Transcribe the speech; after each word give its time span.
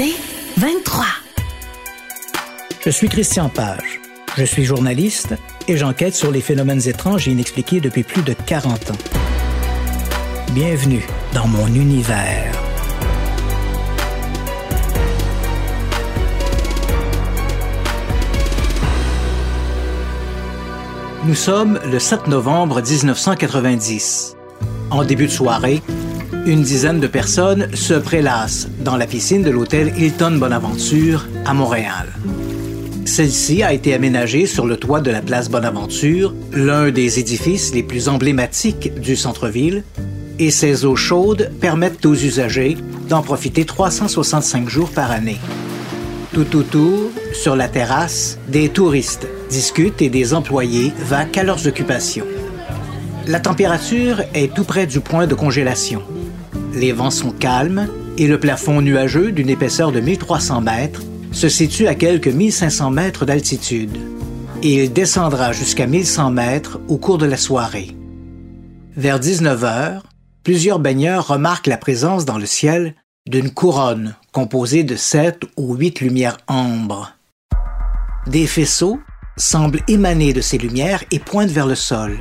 C'est 0.00 0.14
23. 0.58 1.06
Je 2.84 2.88
suis 2.88 3.08
Christian 3.08 3.48
Page. 3.48 4.00
Je 4.36 4.44
suis 4.44 4.64
journaliste 4.64 5.34
et 5.66 5.76
j'enquête 5.76 6.14
sur 6.14 6.30
les 6.30 6.40
phénomènes 6.40 6.86
étranges 6.86 7.26
et 7.26 7.32
inexpliqués 7.32 7.80
depuis 7.80 8.04
plus 8.04 8.22
de 8.22 8.32
40 8.32 8.92
ans. 8.92 8.98
Bienvenue 10.52 11.04
dans 11.34 11.48
mon 11.48 11.66
univers. 11.66 12.52
Nous 21.24 21.34
sommes 21.34 21.80
le 21.90 21.98
7 21.98 22.28
novembre 22.28 22.82
1990. 22.82 24.36
En 24.92 25.02
début 25.02 25.26
de 25.26 25.32
soirée, 25.32 25.82
une 26.48 26.62
dizaine 26.62 26.98
de 26.98 27.06
personnes 27.06 27.68
se 27.74 27.92
prélassent 27.92 28.68
dans 28.80 28.96
la 28.96 29.06
piscine 29.06 29.42
de 29.42 29.50
l'hôtel 29.50 29.92
Hilton 29.98 30.38
Bonaventure 30.38 31.26
à 31.44 31.52
Montréal. 31.52 32.06
Celle-ci 33.04 33.62
a 33.62 33.74
été 33.74 33.92
aménagée 33.92 34.46
sur 34.46 34.66
le 34.66 34.78
toit 34.78 35.02
de 35.02 35.10
la 35.10 35.20
place 35.20 35.50
Bonaventure, 35.50 36.34
l'un 36.54 36.90
des 36.90 37.18
édifices 37.18 37.74
les 37.74 37.82
plus 37.82 38.08
emblématiques 38.08 38.98
du 38.98 39.14
centre-ville, 39.14 39.84
et 40.38 40.50
ses 40.50 40.86
eaux 40.86 40.96
chaudes 40.96 41.50
permettent 41.60 42.06
aux 42.06 42.14
usagers 42.14 42.78
d'en 43.10 43.20
profiter 43.20 43.66
365 43.66 44.70
jours 44.70 44.90
par 44.90 45.10
année. 45.10 45.40
Tout 46.32 46.56
autour, 46.56 47.10
sur 47.34 47.56
la 47.56 47.68
terrasse, 47.68 48.38
des 48.48 48.70
touristes 48.70 49.26
discutent 49.50 50.00
et 50.00 50.08
des 50.08 50.32
employés 50.32 50.94
vaquent 50.98 51.36
à 51.36 51.44
leurs 51.44 51.66
occupations. 51.66 52.26
La 53.26 53.38
température 53.38 54.22
est 54.32 54.54
tout 54.54 54.64
près 54.64 54.86
du 54.86 55.00
point 55.00 55.26
de 55.26 55.34
congélation. 55.34 56.00
Les 56.78 56.92
vents 56.92 57.10
sont 57.10 57.32
calmes 57.32 57.88
et 58.18 58.28
le 58.28 58.38
plafond 58.38 58.80
nuageux 58.80 59.32
d'une 59.32 59.48
épaisseur 59.48 59.90
de 59.90 59.98
1300 59.98 60.60
mètres 60.60 61.02
se 61.32 61.48
situe 61.48 61.88
à 61.88 61.96
quelques 61.96 62.28
1500 62.28 62.92
mètres 62.92 63.26
d'altitude. 63.26 63.98
Et 64.62 64.84
il 64.84 64.92
descendra 64.92 65.50
jusqu'à 65.50 65.88
1100 65.88 66.30
mètres 66.30 66.78
au 66.86 66.96
cours 66.96 67.18
de 67.18 67.26
la 67.26 67.36
soirée. 67.36 67.96
Vers 68.96 69.18
19 69.18 69.64
heures, 69.64 70.04
plusieurs 70.44 70.78
baigneurs 70.78 71.26
remarquent 71.26 71.66
la 71.66 71.78
présence 71.78 72.24
dans 72.24 72.38
le 72.38 72.46
ciel 72.46 72.94
d'une 73.28 73.50
couronne 73.50 74.14
composée 74.30 74.84
de 74.84 74.94
sept 74.94 75.42
ou 75.56 75.74
huit 75.74 76.00
lumières 76.00 76.38
ambres. 76.46 77.12
Des 78.28 78.46
faisceaux 78.46 79.00
semblent 79.36 79.82
émaner 79.88 80.32
de 80.32 80.40
ces 80.40 80.58
lumières 80.58 81.02
et 81.10 81.18
pointent 81.18 81.50
vers 81.50 81.66
le 81.66 81.74
sol. 81.74 82.18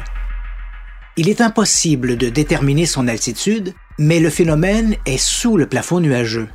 Il 1.15 1.29
est 1.29 1.41
impossible 1.41 2.17
de 2.17 2.29
déterminer 2.29 2.87
son 2.87 3.07
altitude, 3.07 3.75
mais 3.99 4.19
le 4.19 4.29
phénomène 4.29 4.95
est 5.05 5.17
sous 5.17 5.57
le 5.57 5.67
plafond 5.67 5.99
nuageux. 5.99 6.49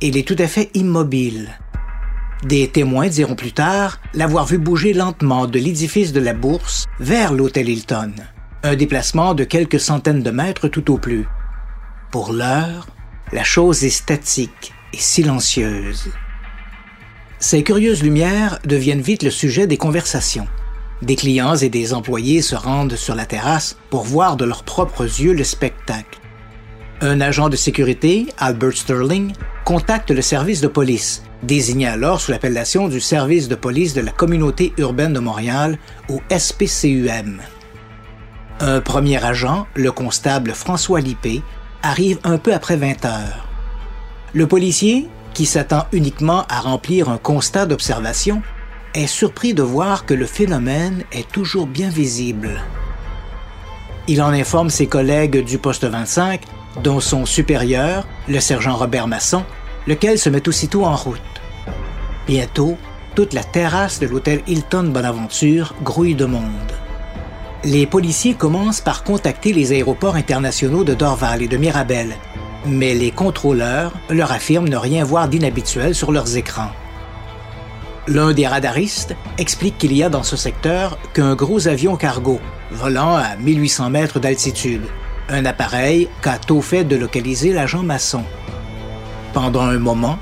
Il 0.00 0.16
est 0.16 0.26
tout 0.26 0.36
à 0.38 0.46
fait 0.46 0.70
immobile. 0.74 1.50
Des 2.44 2.68
témoins 2.68 3.08
diront 3.08 3.34
plus 3.34 3.52
tard 3.52 4.00
l'avoir 4.14 4.46
vu 4.46 4.58
bouger 4.58 4.92
lentement 4.92 5.46
de 5.46 5.58
l'édifice 5.58 6.12
de 6.12 6.20
la 6.20 6.34
Bourse 6.34 6.86
vers 6.98 7.32
l'hôtel 7.32 7.68
Hilton, 7.68 8.12
un 8.62 8.76
déplacement 8.76 9.34
de 9.34 9.44
quelques 9.44 9.80
centaines 9.80 10.22
de 10.22 10.30
mètres 10.30 10.68
tout 10.68 10.92
au 10.92 10.98
plus. 10.98 11.26
Pour 12.10 12.32
l'heure, 12.32 12.86
la 13.32 13.44
chose 13.44 13.84
est 13.84 13.90
statique 13.90 14.72
et 14.92 14.98
silencieuse. 14.98 16.10
Ces 17.38 17.64
curieuses 17.64 18.02
lumières 18.02 18.58
deviennent 18.64 19.00
vite 19.00 19.24
le 19.24 19.30
sujet 19.30 19.66
des 19.66 19.76
conversations. 19.76 20.46
Des 21.00 21.16
clients 21.16 21.56
et 21.56 21.68
des 21.68 21.92
employés 21.94 22.42
se 22.42 22.54
rendent 22.54 22.94
sur 22.94 23.16
la 23.16 23.26
terrasse 23.26 23.76
pour 23.90 24.04
voir 24.04 24.36
de 24.36 24.44
leurs 24.44 24.62
propres 24.62 25.02
yeux 25.04 25.32
le 25.32 25.42
spectacle. 25.42 26.21
Un 27.04 27.20
agent 27.20 27.48
de 27.48 27.56
sécurité, 27.56 28.28
Albert 28.38 28.76
Sterling, 28.76 29.32
contacte 29.64 30.12
le 30.12 30.22
service 30.22 30.60
de 30.60 30.68
police, 30.68 31.24
désigné 31.42 31.88
alors 31.88 32.20
sous 32.20 32.30
l'appellation 32.30 32.86
du 32.86 33.00
service 33.00 33.48
de 33.48 33.56
police 33.56 33.92
de 33.92 34.00
la 34.00 34.12
communauté 34.12 34.72
urbaine 34.78 35.12
de 35.12 35.18
Montréal, 35.18 35.78
ou 36.08 36.20
SPCUM. 36.30 37.40
Un 38.60 38.80
premier 38.80 39.22
agent, 39.24 39.66
le 39.74 39.90
constable 39.90 40.52
François 40.52 41.00
Lippé, 41.00 41.42
arrive 41.82 42.20
un 42.22 42.38
peu 42.38 42.54
après 42.54 42.76
20 42.76 43.04
heures. 43.04 43.48
Le 44.32 44.46
policier, 44.46 45.08
qui 45.34 45.44
s'attend 45.44 45.86
uniquement 45.90 46.44
à 46.48 46.60
remplir 46.60 47.08
un 47.08 47.18
constat 47.18 47.66
d'observation, 47.66 48.42
est 48.94 49.08
surpris 49.08 49.54
de 49.54 49.64
voir 49.64 50.06
que 50.06 50.14
le 50.14 50.26
phénomène 50.26 51.02
est 51.10 51.28
toujours 51.32 51.66
bien 51.66 51.88
visible. 51.88 52.60
Il 54.06 54.22
en 54.22 54.28
informe 54.28 54.70
ses 54.70 54.86
collègues 54.86 55.44
du 55.44 55.58
poste 55.58 55.84
25, 55.84 56.42
dont 56.82 57.00
son 57.00 57.26
supérieur, 57.26 58.06
le 58.28 58.40
sergent 58.40 58.76
Robert 58.76 59.08
Masson, 59.08 59.44
lequel 59.86 60.18
se 60.18 60.30
met 60.30 60.48
aussitôt 60.48 60.84
en 60.84 60.96
route. 60.96 61.20
Bientôt, 62.26 62.76
toute 63.14 63.34
la 63.34 63.44
terrasse 63.44 63.98
de 63.98 64.06
l'hôtel 64.06 64.42
Hilton 64.46 64.84
Bonaventure 64.84 65.74
grouille 65.82 66.14
de 66.14 66.24
monde. 66.24 66.72
Les 67.64 67.86
policiers 67.86 68.34
commencent 68.34 68.80
par 68.80 69.04
contacter 69.04 69.52
les 69.52 69.72
aéroports 69.72 70.16
internationaux 70.16 70.82
de 70.82 70.94
Dorval 70.94 71.42
et 71.42 71.48
de 71.48 71.56
Mirabel, 71.56 72.16
mais 72.66 72.94
les 72.94 73.10
contrôleurs 73.10 73.92
leur 74.08 74.32
affirment 74.32 74.68
ne 74.68 74.76
rien 74.76 75.04
voir 75.04 75.28
d'inhabituel 75.28 75.94
sur 75.94 76.10
leurs 76.10 76.36
écrans. 76.36 76.70
L'un 78.08 78.32
des 78.32 78.48
radaristes 78.48 79.14
explique 79.38 79.78
qu'il 79.78 79.96
y 79.96 80.02
a 80.02 80.08
dans 80.08 80.24
ce 80.24 80.36
secteur 80.36 80.98
qu'un 81.12 81.36
gros 81.36 81.68
avion 81.68 81.96
cargo, 81.96 82.40
volant 82.72 83.14
à 83.14 83.36
1800 83.36 83.90
mètres 83.90 84.18
d'altitude, 84.18 84.82
un 85.28 85.44
appareil 85.44 86.08
qu'a 86.20 86.38
tôt 86.38 86.60
fait 86.60 86.84
de 86.84 86.96
localiser 86.96 87.52
l'agent 87.52 87.82
maçon. 87.82 88.24
Pendant 89.32 89.62
un 89.62 89.78
moment, 89.78 90.18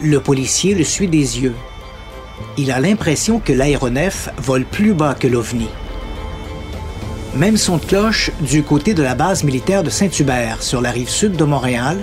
le 0.00 0.20
policier 0.20 0.74
le 0.74 0.84
suit 0.84 1.08
des 1.08 1.40
yeux. 1.40 1.54
Il 2.56 2.70
a 2.70 2.80
l'impression 2.80 3.38
que 3.38 3.52
l'aéronef 3.52 4.28
vole 4.38 4.64
plus 4.64 4.94
bas 4.94 5.14
que 5.14 5.28
l'OVNI. 5.28 5.68
Même 7.36 7.56
son 7.56 7.78
de 7.78 7.84
cloche 7.84 8.30
du 8.40 8.62
côté 8.62 8.94
de 8.94 9.02
la 9.02 9.14
base 9.14 9.44
militaire 9.44 9.82
de 9.82 9.90
Saint-Hubert, 9.90 10.62
sur 10.62 10.80
la 10.80 10.90
rive 10.90 11.08
sud 11.08 11.36
de 11.36 11.44
Montréal, 11.44 11.98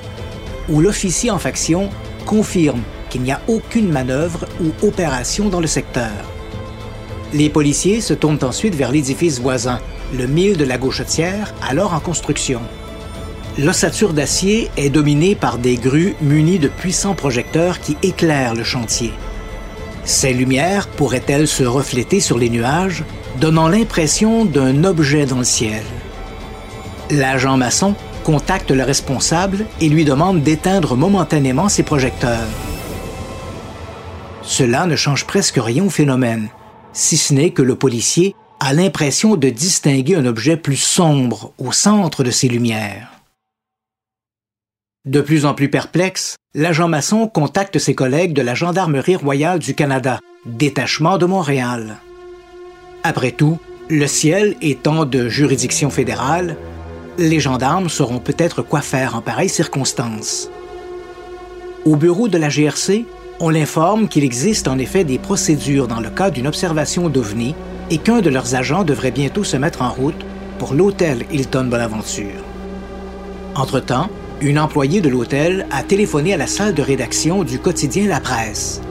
où 0.69 0.81
l'officier 0.81 1.31
en 1.31 1.39
faction 1.39 1.89
confirme 2.25 2.81
qu'il 3.09 3.21
n'y 3.21 3.31
a 3.31 3.41
aucune 3.47 3.89
manœuvre 3.89 4.45
ou 4.61 4.85
opération 4.85 5.49
dans 5.49 5.59
le 5.59 5.67
secteur. 5.67 6.11
Les 7.33 7.49
policiers 7.49 8.01
se 8.01 8.13
tournent 8.13 8.43
ensuite 8.43 8.75
vers 8.75 8.91
l'édifice 8.91 9.39
voisin, 9.39 9.79
le 10.13 10.27
mille 10.27 10.57
de 10.57 10.65
la 10.65 10.77
Gauchetière, 10.77 11.53
alors 11.67 11.93
en 11.93 11.99
construction. 11.99 12.61
L'ossature 13.57 14.13
d'acier 14.13 14.69
est 14.77 14.89
dominée 14.89 15.35
par 15.35 15.57
des 15.57 15.75
grues 15.75 16.15
munies 16.21 16.59
de 16.59 16.67
puissants 16.67 17.15
projecteurs 17.15 17.79
qui 17.79 17.97
éclairent 18.01 18.55
le 18.55 18.63
chantier. 18.63 19.11
Ces 20.03 20.33
lumières 20.33 20.87
pourraient-elles 20.87 21.47
se 21.47 21.63
refléter 21.63 22.19
sur 22.19 22.37
les 22.37 22.49
nuages 22.49 23.03
donnant 23.39 23.67
l'impression 23.67 24.45
d'un 24.45 24.83
objet 24.83 25.25
dans 25.25 25.39
le 25.39 25.43
ciel? 25.43 25.83
L'agent 27.09 27.57
maçon 27.57 27.95
contacte 28.23 28.71
le 28.71 28.83
responsable 28.83 29.65
et 29.79 29.89
lui 29.89 30.05
demande 30.05 30.41
d'éteindre 30.43 30.95
momentanément 30.95 31.69
ses 31.69 31.83
projecteurs. 31.83 32.47
Cela 34.41 34.85
ne 34.85 34.95
change 34.95 35.25
presque 35.25 35.59
rien 35.61 35.83
au 35.83 35.89
phénomène, 35.89 36.49
si 36.93 37.17
ce 37.17 37.33
n'est 37.33 37.51
que 37.51 37.61
le 37.61 37.75
policier 37.75 38.35
a 38.63 38.73
l'impression 38.73 39.37
de 39.37 39.49
distinguer 39.49 40.15
un 40.15 40.25
objet 40.27 40.55
plus 40.55 40.75
sombre 40.75 41.51
au 41.57 41.71
centre 41.71 42.23
de 42.23 42.29
ces 42.29 42.47
lumières. 42.47 43.09
De 45.03 45.19
plus 45.19 45.47
en 45.47 45.55
plus 45.55 45.67
perplexe, 45.67 46.35
l'agent 46.53 46.87
maçon 46.87 47.27
contacte 47.27 47.79
ses 47.79 47.95
collègues 47.95 48.33
de 48.33 48.43
la 48.43 48.53
Gendarmerie 48.53 49.15
royale 49.15 49.57
du 49.57 49.73
Canada, 49.73 50.19
détachement 50.45 51.17
de 51.17 51.25
Montréal. 51.25 51.97
Après 53.03 53.31
tout, 53.31 53.57
le 53.89 54.05
ciel 54.05 54.55
étant 54.61 55.05
de 55.05 55.27
juridiction 55.27 55.89
fédérale, 55.89 56.55
les 57.17 57.39
gendarmes 57.39 57.89
sauront 57.89 58.19
peut-être 58.19 58.61
quoi 58.61 58.81
faire 58.81 59.15
en 59.15 59.21
pareille 59.21 59.49
circonstance. 59.49 60.51
Au 61.83 61.95
bureau 61.95 62.27
de 62.27 62.37
la 62.37 62.49
GRC, 62.49 63.05
on 63.39 63.49
l'informe 63.49 64.07
qu'il 64.07 64.23
existe 64.23 64.67
en 64.67 64.77
effet 64.77 65.03
des 65.03 65.17
procédures 65.17 65.87
dans 65.87 65.99
le 65.99 66.11
cas 66.11 66.29
d'une 66.29 66.45
observation 66.45 67.09
d'OVNI 67.09 67.55
et 67.91 67.97
qu'un 67.97 68.21
de 68.21 68.29
leurs 68.29 68.55
agents 68.55 68.83
devrait 68.83 69.11
bientôt 69.11 69.43
se 69.43 69.57
mettre 69.57 69.81
en 69.83 69.91
route 69.91 70.25
pour 70.57 70.73
l'hôtel 70.73 71.25
Hilton 71.31 71.65
Bonaventure. 71.65 72.41
Entre-temps, 73.53 74.09
une 74.39 74.57
employée 74.57 75.01
de 75.01 75.09
l'hôtel 75.09 75.67
a 75.69 75.83
téléphoné 75.83 76.33
à 76.33 76.37
la 76.37 76.47
salle 76.47 76.73
de 76.73 76.81
rédaction 76.81 77.43
du 77.43 77.59
quotidien 77.59 78.07
La 78.07 78.21
Presse. 78.21 78.81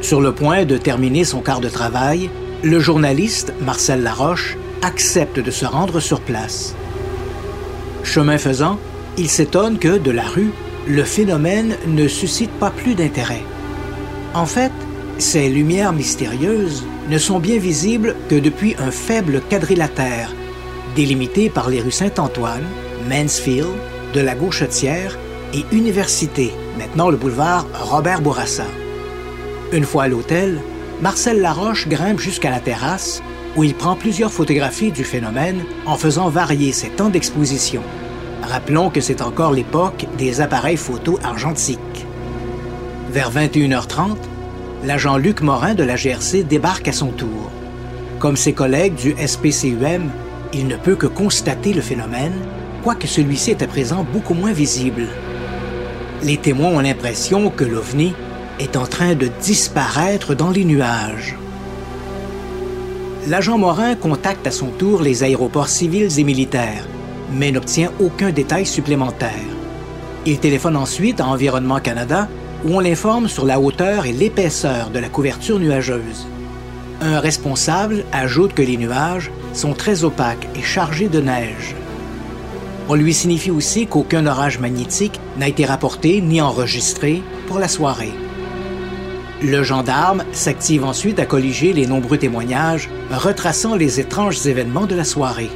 Sur 0.00 0.20
le 0.20 0.34
point 0.34 0.64
de 0.64 0.76
terminer 0.76 1.24
son 1.24 1.40
quart 1.40 1.60
de 1.60 1.68
travail, 1.68 2.28
le 2.64 2.80
journaliste 2.80 3.54
Marcel 3.60 4.02
Laroche 4.02 4.58
accepte 4.82 5.38
de 5.38 5.50
se 5.52 5.64
rendre 5.64 6.00
sur 6.00 6.20
place. 6.20 6.74
Chemin 8.02 8.38
faisant, 8.38 8.78
il 9.16 9.30
s'étonne 9.30 9.78
que, 9.78 9.98
de 9.98 10.10
la 10.10 10.24
rue, 10.24 10.50
le 10.88 11.04
phénomène 11.04 11.76
ne 11.86 12.08
suscite 12.08 12.50
pas 12.50 12.70
plus 12.70 12.96
d'intérêt. 12.96 13.44
En 14.34 14.46
fait, 14.46 14.72
ces 15.18 15.48
lumières 15.48 15.92
mystérieuses 15.92 16.84
ne 17.08 17.18
sont 17.18 17.38
bien 17.38 17.58
visibles 17.58 18.16
que 18.28 18.34
depuis 18.34 18.74
un 18.78 18.90
faible 18.90 19.42
quadrilatère, 19.48 20.32
délimité 20.94 21.48
par 21.50 21.70
les 21.70 21.80
rues 21.80 21.90
Saint-Antoine, 21.90 22.64
Mansfield, 23.08 23.68
de 24.14 24.20
la 24.20 24.34
Gauchetière 24.34 25.18
et 25.54 25.64
Université, 25.74 26.52
maintenant 26.78 27.10
le 27.10 27.16
boulevard 27.16 27.66
Robert 27.74 28.20
Bourassa. 28.20 28.66
Une 29.72 29.84
fois 29.84 30.04
à 30.04 30.08
l'hôtel, 30.08 30.60
Marcel 31.00 31.40
Laroche 31.40 31.88
grimpe 31.88 32.20
jusqu'à 32.20 32.50
la 32.50 32.60
terrasse 32.60 33.22
où 33.56 33.64
il 33.64 33.74
prend 33.74 33.96
plusieurs 33.96 34.32
photographies 34.32 34.92
du 34.92 35.04
phénomène 35.04 35.64
en 35.86 35.96
faisant 35.96 36.28
varier 36.28 36.72
ses 36.72 36.88
temps 36.88 37.10
d'exposition. 37.10 37.82
Rappelons 38.42 38.90
que 38.90 39.00
c'est 39.00 39.22
encore 39.22 39.52
l'époque 39.52 40.06
des 40.18 40.40
appareils 40.40 40.76
photo 40.76 41.18
argentiques. 41.22 42.06
Vers 43.10 43.30
21h30, 43.30 44.16
l'agent 44.84 45.16
Luc 45.16 45.40
Morin 45.40 45.74
de 45.74 45.84
la 45.84 45.96
GRC 45.96 46.44
débarque 46.44 46.88
à 46.88 46.92
son 46.92 47.08
tour. 47.08 47.50
Comme 48.18 48.36
ses 48.36 48.52
collègues 48.52 48.94
du 48.94 49.14
SPCUM, 49.26 50.10
il 50.52 50.66
ne 50.66 50.76
peut 50.76 50.96
que 50.96 51.06
constater 51.06 51.72
le 51.72 51.80
phénomène, 51.80 52.34
quoique 52.82 53.06
celui-ci 53.06 53.52
est 53.52 53.62
à 53.62 53.66
présent 53.66 54.06
beaucoup 54.12 54.34
moins 54.34 54.52
visible. 54.52 55.06
Les 56.22 56.36
témoins 56.36 56.70
ont 56.70 56.80
l'impression 56.80 57.50
que 57.50 57.64
l'OVNI 57.64 58.14
est 58.60 58.76
en 58.76 58.86
train 58.86 59.14
de 59.14 59.28
disparaître 59.40 60.34
dans 60.34 60.50
les 60.50 60.64
nuages 60.64 61.36
l'agent 63.28 63.58
Morin 63.58 63.94
contacte 63.94 64.46
à 64.46 64.50
son 64.50 64.66
tour 64.66 65.02
les 65.02 65.22
aéroports 65.22 65.68
civils 65.68 66.18
et 66.18 66.24
militaires, 66.24 66.86
mais 67.32 67.52
n'obtient 67.52 67.90
aucun 68.00 68.30
détail 68.30 68.66
supplémentaire. 68.66 69.30
Il 70.26 70.38
téléphone 70.38 70.76
ensuite 70.76 71.20
à 71.20 71.26
Environnement 71.26 71.80
Canada, 71.80 72.28
où 72.64 72.76
on 72.76 72.80
l'informe 72.80 73.28
sur 73.28 73.44
la 73.44 73.60
hauteur 73.60 74.06
et 74.06 74.12
l'épaisseur 74.12 74.90
de 74.90 74.98
la 74.98 75.08
couverture 75.08 75.58
nuageuse. 75.58 76.26
Un 77.00 77.18
responsable 77.18 78.04
ajoute 78.12 78.54
que 78.54 78.62
les 78.62 78.76
nuages 78.76 79.30
sont 79.52 79.74
très 79.74 80.04
opaques 80.04 80.48
et 80.54 80.62
chargés 80.62 81.08
de 81.08 81.20
neige. 81.20 81.74
On 82.88 82.94
lui 82.94 83.14
signifie 83.14 83.50
aussi 83.50 83.86
qu'aucun 83.86 84.26
orage 84.26 84.58
magnétique 84.58 85.18
n'a 85.38 85.48
été 85.48 85.64
rapporté 85.64 86.20
ni 86.20 86.40
enregistré 86.40 87.22
pour 87.46 87.58
la 87.58 87.68
soirée. 87.68 88.12
Le 89.42 89.64
gendarme 89.64 90.24
s'active 90.30 90.84
ensuite 90.84 91.18
à 91.18 91.26
colliger 91.26 91.72
les 91.72 91.86
nombreux 91.86 92.18
témoignages 92.18 92.88
retraçant 93.10 93.74
les 93.74 93.98
étranges 93.98 94.46
événements 94.46 94.86
de 94.86 94.94
la 94.94 95.04
soirée. 95.04 95.50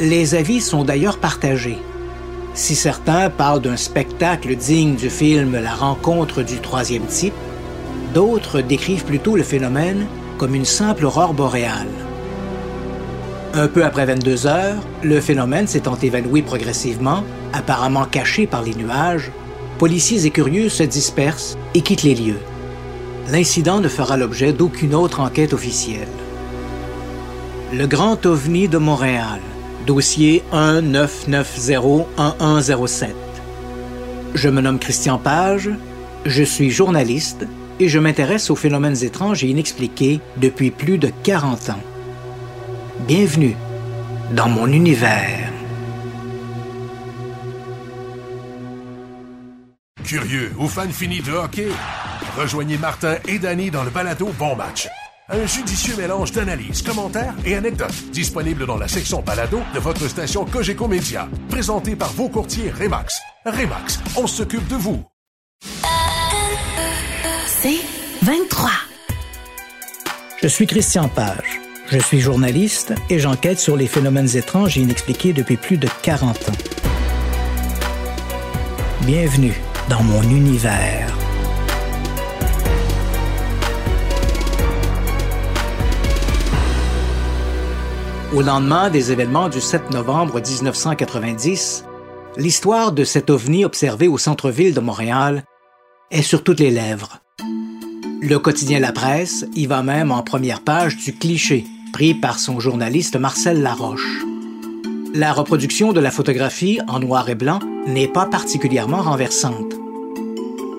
Les 0.00 0.34
avis 0.34 0.60
sont 0.60 0.82
d'ailleurs 0.82 1.18
partagés. 1.18 1.78
Si 2.54 2.74
certains 2.74 3.30
parlent 3.30 3.60
d'un 3.60 3.76
spectacle 3.76 4.54
digne 4.56 4.94
du 4.94 5.10
film 5.10 5.58
La 5.60 5.74
rencontre 5.74 6.42
du 6.42 6.60
troisième 6.60 7.06
type, 7.06 7.34
d'autres 8.14 8.60
décrivent 8.60 9.04
plutôt 9.04 9.36
le 9.36 9.42
phénomène 9.42 10.06
comme 10.38 10.54
une 10.54 10.64
simple 10.64 11.04
aurore 11.04 11.34
boréale. 11.34 11.88
Un 13.54 13.68
peu 13.68 13.84
après 13.84 14.06
22 14.06 14.46
heures, 14.46 14.82
le 15.02 15.20
phénomène 15.20 15.66
s'étant 15.66 15.98
évanoui 16.02 16.42
progressivement, 16.42 17.22
apparemment 17.52 18.04
caché 18.04 18.46
par 18.46 18.62
les 18.62 18.74
nuages, 18.74 19.30
policiers 19.78 20.26
et 20.26 20.30
curieux 20.30 20.68
se 20.68 20.82
dispersent 20.82 21.56
et 21.74 21.82
quittent 21.82 22.02
les 22.02 22.14
lieux 22.14 22.40
l'incident 23.28 23.80
ne 23.80 23.88
fera 23.88 24.16
l'objet 24.16 24.52
d'aucune 24.52 24.94
autre 24.94 25.20
enquête 25.20 25.52
officielle. 25.52 26.08
Le 27.72 27.86
Grand 27.86 28.24
OVNI 28.26 28.68
de 28.68 28.78
Montréal, 28.78 29.40
dossier 29.84 30.42
19901107. 30.52 33.08
Je 34.34 34.48
me 34.48 34.60
nomme 34.60 34.78
Christian 34.78 35.18
Page, 35.18 35.70
je 36.24 36.42
suis 36.42 36.70
journaliste 36.70 37.46
et 37.80 37.88
je 37.88 37.98
m'intéresse 37.98 38.50
aux 38.50 38.56
phénomènes 38.56 39.02
étranges 39.02 39.42
et 39.44 39.48
inexpliqués 39.48 40.20
depuis 40.36 40.70
plus 40.70 40.98
de 40.98 41.10
40 41.22 41.70
ans. 41.70 41.82
Bienvenue 43.06 43.56
dans 44.34 44.48
mon 44.48 44.66
univers. 44.68 45.50
Curieux 50.04 50.52
ou 50.58 50.68
fan 50.68 50.92
fini 50.92 51.20
de 51.20 51.32
hockey? 51.32 51.68
Rejoignez 52.36 52.78
Martin 52.78 53.16
et 53.26 53.38
Danny 53.38 53.70
dans 53.70 53.84
le 53.84 53.90
balado 53.90 54.28
Bon 54.38 54.56
Match. 54.56 54.88
Un 55.30 55.46
judicieux 55.46 55.96
mélange 55.96 56.32
d'analyses, 56.32 56.82
commentaires 56.82 57.34
et 57.46 57.54
anecdotes 57.54 58.10
disponible 58.12 58.66
dans 58.66 58.76
la 58.76 58.88
section 58.88 59.22
balado 59.22 59.60
de 59.72 59.78
votre 59.78 60.06
station 60.06 60.44
Cogeco 60.44 60.86
Média. 60.86 61.30
Présenté 61.48 61.96
par 61.96 62.12
vos 62.12 62.28
courtiers 62.28 62.70
Remax. 62.70 63.22
Remax, 63.46 64.00
on 64.18 64.26
s'occupe 64.26 64.68
de 64.68 64.76
vous. 64.76 65.02
C'est 67.46 67.80
23. 68.20 68.70
Je 70.42 70.48
suis 70.48 70.66
Christian 70.66 71.08
Page. 71.08 71.58
Je 71.90 71.98
suis 72.00 72.20
journaliste 72.20 72.92
et 73.08 73.18
j'enquête 73.18 73.58
sur 73.58 73.78
les 73.78 73.86
phénomènes 73.86 74.36
étranges 74.36 74.76
et 74.76 74.82
inexpliqués 74.82 75.32
depuis 75.32 75.56
plus 75.56 75.78
de 75.78 75.88
40 76.02 76.36
ans. 76.50 76.52
Bienvenue 79.06 79.58
dans 79.88 80.02
mon 80.02 80.22
univers. 80.24 81.23
Au 88.34 88.42
lendemain 88.42 88.90
des 88.90 89.12
événements 89.12 89.48
du 89.48 89.60
7 89.60 89.92
novembre 89.92 90.40
1990, 90.40 91.84
l'histoire 92.36 92.90
de 92.90 93.04
cet 93.04 93.30
ovni 93.30 93.64
observé 93.64 94.08
au 94.08 94.18
centre-ville 94.18 94.74
de 94.74 94.80
Montréal 94.80 95.44
est 96.10 96.22
sur 96.22 96.42
toutes 96.42 96.58
les 96.58 96.72
lèvres. 96.72 97.20
Le 98.20 98.36
quotidien 98.38 98.80
La 98.80 98.90
Presse 98.90 99.46
y 99.54 99.66
va 99.66 99.84
même 99.84 100.10
en 100.10 100.24
première 100.24 100.62
page 100.62 100.96
du 100.96 101.16
cliché 101.16 101.64
pris 101.92 102.12
par 102.12 102.40
son 102.40 102.58
journaliste 102.58 103.14
Marcel 103.14 103.62
Laroche. 103.62 104.24
La 105.14 105.32
reproduction 105.32 105.92
de 105.92 106.00
la 106.00 106.10
photographie 106.10 106.80
en 106.88 106.98
noir 106.98 107.28
et 107.28 107.36
blanc 107.36 107.60
n'est 107.86 108.08
pas 108.08 108.26
particulièrement 108.26 109.02
renversante. 109.02 109.74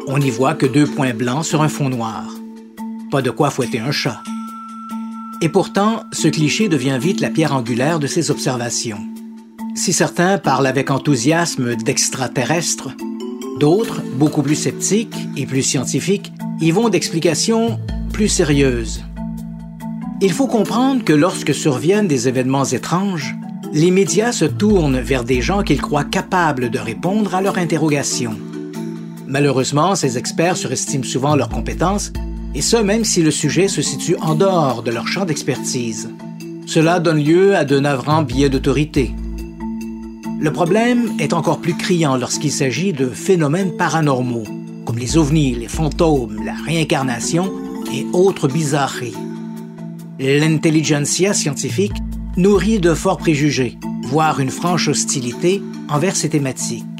On 0.07 0.17
n'y 0.17 0.29
voit 0.29 0.55
que 0.55 0.65
deux 0.65 0.87
points 0.87 1.13
blancs 1.13 1.45
sur 1.45 1.61
un 1.61 1.69
fond 1.69 1.87
noir. 1.87 2.25
Pas 3.11 3.21
de 3.21 3.31
quoi 3.31 3.49
fouetter 3.49 3.79
un 3.79 3.91
chat. 3.93 4.19
Et 5.41 5.49
pourtant, 5.49 6.03
ce 6.11 6.27
cliché 6.27 6.69
devient 6.69 6.97
vite 6.99 7.19
la 7.19 7.29
pierre 7.29 7.53
angulaire 7.53 7.99
de 7.99 8.07
ces 8.07 8.31
observations. 8.31 8.99
Si 9.75 9.91
certains 9.91 10.37
parlent 10.37 10.67
avec 10.67 10.89
enthousiasme 10.89 11.75
d'extraterrestres, 11.75 12.91
d'autres, 13.59 14.01
beaucoup 14.17 14.41
plus 14.41 14.55
sceptiques 14.55 15.15
et 15.35 15.45
plus 15.45 15.63
scientifiques, 15.63 16.31
y 16.61 16.71
vont 16.71 16.89
d'explications 16.89 17.79
plus 18.13 18.29
sérieuses. 18.29 19.03
Il 20.21 20.31
faut 20.31 20.47
comprendre 20.47 21.03
que 21.03 21.11
lorsque 21.11 21.53
surviennent 21.53 22.07
des 22.07 22.29
événements 22.29 22.63
étranges, 22.63 23.35
les 23.73 23.91
médias 23.91 24.31
se 24.31 24.45
tournent 24.45 24.99
vers 24.99 25.25
des 25.25 25.41
gens 25.41 25.63
qu'ils 25.63 25.81
croient 25.81 26.05
capables 26.05 26.69
de 26.69 26.79
répondre 26.79 27.35
à 27.35 27.41
leurs 27.41 27.57
interrogations. 27.57 28.37
Malheureusement, 29.27 29.95
ces 29.95 30.17
experts 30.17 30.55
surestiment 30.55 31.03
souvent 31.03 31.35
leurs 31.35 31.49
compétences 31.49 32.13
et 32.55 32.61
ce 32.61 32.77
même 32.77 33.03
si 33.03 33.21
le 33.21 33.31
sujet 33.31 33.67
se 33.67 33.81
situe 33.81 34.15
en 34.21 34.33
dehors 34.33 34.81
de 34.81 34.89
leur 34.89 35.07
champ 35.07 35.25
d'expertise. 35.25 36.09
Cela 36.65 36.99
donne 36.99 37.21
lieu 37.21 37.55
à 37.55 37.65
de 37.65 37.79
navrants 37.79 38.23
biais 38.23 38.49
d'autorité. 38.49 39.13
Le 40.39 40.51
problème 40.51 41.11
est 41.19 41.33
encore 41.33 41.59
plus 41.59 41.75
criant 41.75 42.15
lorsqu'il 42.15 42.51
s'agit 42.51 42.93
de 42.93 43.07
phénomènes 43.07 43.75
paranormaux, 43.75 44.45
comme 44.85 44.97
les 44.97 45.17
ovnis, 45.17 45.53
les 45.53 45.67
fantômes, 45.67 46.43
la 46.45 46.53
réincarnation 46.53 47.51
et 47.93 48.05
autres 48.13 48.47
bizarreries. 48.47 49.15
L'intelligentsia 50.17 51.33
scientifique 51.33 51.95
nourrit 52.37 52.79
de 52.79 52.93
forts 52.93 53.17
préjugés, 53.17 53.77
voire 54.03 54.39
une 54.39 54.49
franche 54.49 54.87
hostilité 54.87 55.61
envers 55.89 56.15
ces 56.15 56.29
thématiques. 56.29 56.94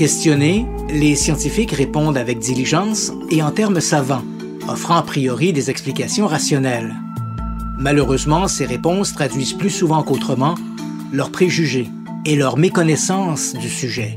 Questionnés, 0.00 0.64
les 0.88 1.14
scientifiques 1.14 1.72
répondent 1.72 2.16
avec 2.16 2.38
diligence 2.38 3.12
et 3.30 3.42
en 3.42 3.50
termes 3.50 3.82
savants, 3.82 4.24
offrant 4.66 4.96
a 4.96 5.02
priori 5.02 5.52
des 5.52 5.68
explications 5.68 6.26
rationnelles. 6.26 6.94
Malheureusement, 7.78 8.48
ces 8.48 8.64
réponses 8.64 9.12
traduisent 9.12 9.52
plus 9.52 9.68
souvent 9.68 10.02
qu'autrement 10.02 10.54
leurs 11.12 11.30
préjugés 11.30 11.86
et 12.24 12.34
leur 12.34 12.56
méconnaissance 12.56 13.52
du 13.52 13.68
sujet. 13.68 14.16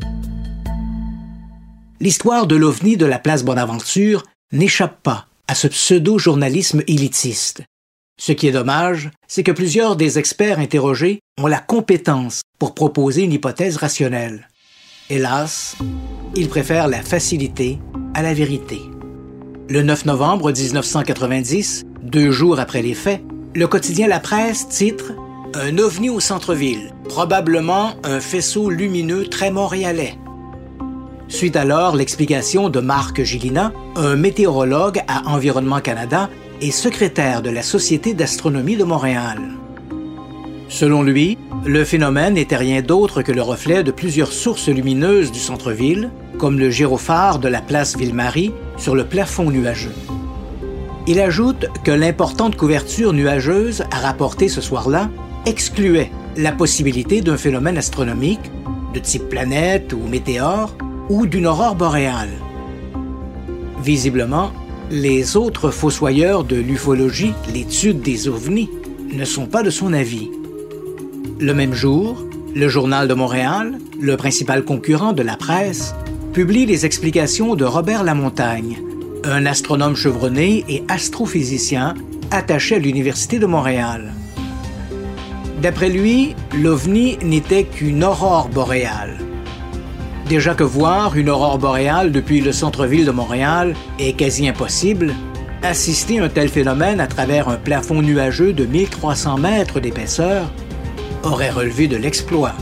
L'histoire 2.00 2.48
de 2.48 2.56
l'OVNI 2.56 2.96
de 2.96 3.06
la 3.06 3.20
place 3.20 3.44
Bonaventure 3.44 4.24
n'échappe 4.54 5.04
pas 5.04 5.28
à 5.50 5.54
ce 5.54 5.68
pseudo-journalisme 5.68 6.82
élitiste. 6.88 7.62
Ce 8.18 8.32
qui 8.32 8.48
est 8.48 8.54
dommage, 8.54 9.12
c'est 9.28 9.44
que 9.44 9.52
plusieurs 9.52 9.98
des 9.98 10.18
experts 10.18 10.60
interrogés 10.60 11.20
ont 11.42 11.48
la 11.48 11.60
compétence 11.60 12.42
pour 12.58 12.74
proposer 12.74 13.24
une 13.24 13.34
hypothèse 13.34 13.76
rationnelle. 13.76 14.48
Hélas, 15.16 15.76
il 16.36 16.50
préfère 16.50 16.88
la 16.88 17.04
facilité 17.04 17.78
à 18.16 18.24
la 18.24 18.34
vérité. 18.34 18.82
Le 19.70 19.84
9 19.84 20.06
novembre 20.06 20.52
1990, 20.52 21.84
deux 22.02 22.32
jours 22.32 22.60
après 22.60 22.82
les 22.82 22.96
faits, 22.96 23.22
le 23.54 23.68
quotidien 23.68 24.08
La 24.08 24.20
Presse 24.20 24.68
titre 24.70 25.14
Un 25.54 25.78
ovni 25.78 26.10
au 26.10 26.20
centre-ville, 26.20 26.96
probablement 27.10 27.92
un 28.04 28.20
faisceau 28.20 28.72
lumineux 28.72 29.28
très 29.28 29.52
montréalais. 29.52 30.16
Suite 31.28 31.58
alors 31.58 31.96
l'explication 31.96 32.70
de 32.70 32.80
Marc 32.80 33.22
Gilina, 33.22 33.72
un 33.96 34.16
météorologue 34.16 35.04
à 35.08 35.30
Environnement 35.30 35.80
Canada 35.80 36.28
et 36.60 36.72
secrétaire 36.72 37.44
de 37.44 37.52
la 37.52 37.62
Société 37.62 38.16
d'astronomie 38.16 38.78
de 38.78 38.84
Montréal. 38.84 39.38
Selon 40.70 41.04
lui, 41.04 41.38
le 41.66 41.86
phénomène 41.86 42.34
n'était 42.34 42.58
rien 42.58 42.82
d'autre 42.82 43.22
que 43.22 43.32
le 43.32 43.42
reflet 43.42 43.84
de 43.84 43.92
plusieurs 43.92 44.34
sources 44.34 44.68
lumineuses 44.68 45.32
du 45.32 45.40
centre-ville, 45.40 46.10
comme 46.38 46.60
le 46.60 46.70
gyrophare 46.70 47.40
de 47.40 47.48
la 47.48 47.62
place 47.62 47.96
Ville-Marie 47.96 48.52
sur 48.78 48.96
le 48.96 49.06
plafond 49.06 49.50
nuageux. 49.50 49.94
Il 51.08 51.22
ajoute 51.22 51.68
que 51.86 51.92
l'importante 51.92 52.58
couverture 52.58 53.14
nuageuse 53.14 53.84
à 53.92 54.00
rapporter 54.00 54.50
ce 54.50 54.60
soir-là 54.60 55.10
excluait 55.46 56.12
la 56.36 56.52
possibilité 56.52 57.22
d'un 57.22 57.38
phénomène 57.38 57.78
astronomique 57.78 58.52
de 58.94 59.00
type 59.00 59.30
planète 59.30 59.94
ou 59.94 60.06
météore 60.08 60.76
ou 61.10 61.26
d'une 61.26 61.48
aurore 61.48 61.76
boréale. 61.76 62.32
Visiblement, 63.82 64.52
les 64.92 65.38
autres 65.38 65.72
fossoyeurs 65.72 66.44
de 66.44 66.58
l'ufologie, 66.58 67.34
l'étude 67.54 68.02
des 68.02 68.28
ovnis, 68.28 68.70
ne 69.14 69.26
sont 69.26 69.46
pas 69.46 69.64
de 69.64 69.70
son 69.70 69.94
avis. 69.94 70.30
Le 71.40 71.54
même 71.54 71.74
jour, 71.74 72.24
le 72.56 72.68
Journal 72.70 73.08
de 73.08 73.14
Montréal, 73.14 73.80
le 74.00 74.18
principal 74.18 74.64
concurrent 74.64 75.14
de 75.14 75.24
la 75.24 75.36
presse, 75.36 75.96
publie 76.34 76.66
les 76.66 76.86
explications 76.86 77.56
de 77.56 77.66
Robert 77.66 78.04
Lamontagne, 78.04 78.78
un 79.24 79.46
astronome 79.46 79.96
chevronné 79.96 80.64
et 80.68 80.84
astrophysicien 80.88 81.96
attaché 82.32 82.76
à 82.76 82.80
l'Université 82.80 83.40
de 83.40 83.46
Montréal. 83.46 84.14
D'après 85.62 85.90
lui, 85.90 86.36
l'OVNI 86.56 87.18
n'était 87.24 87.64
qu'une 87.64 88.04
aurore 88.04 88.50
boréale. 88.50 89.20
Déjà 90.28 90.56
que 90.56 90.64
voir 90.64 91.16
une 91.16 91.30
aurore 91.30 91.58
boréale 91.58 92.12
depuis 92.12 92.42
le 92.42 92.52
centre-ville 92.52 93.06
de 93.06 93.12
Montréal 93.12 93.76
est 94.00 94.14
quasi 94.14 94.48
impossible, 94.48 95.14
assister 95.62 96.20
à 96.20 96.26
un 96.26 96.30
tel 96.30 96.50
phénomène 96.50 97.00
à 97.00 97.08
travers 97.08 97.50
un 97.50 97.58
plafond 97.58 98.02
nuageux 98.02 98.54
de 98.54 98.66
1300 98.66 99.38
mètres 99.38 99.80
d'épaisseur 99.80 100.52
aurait 101.24 101.50
relevé 101.50 101.88
de 101.88 101.98
l'exploit. 101.98 102.54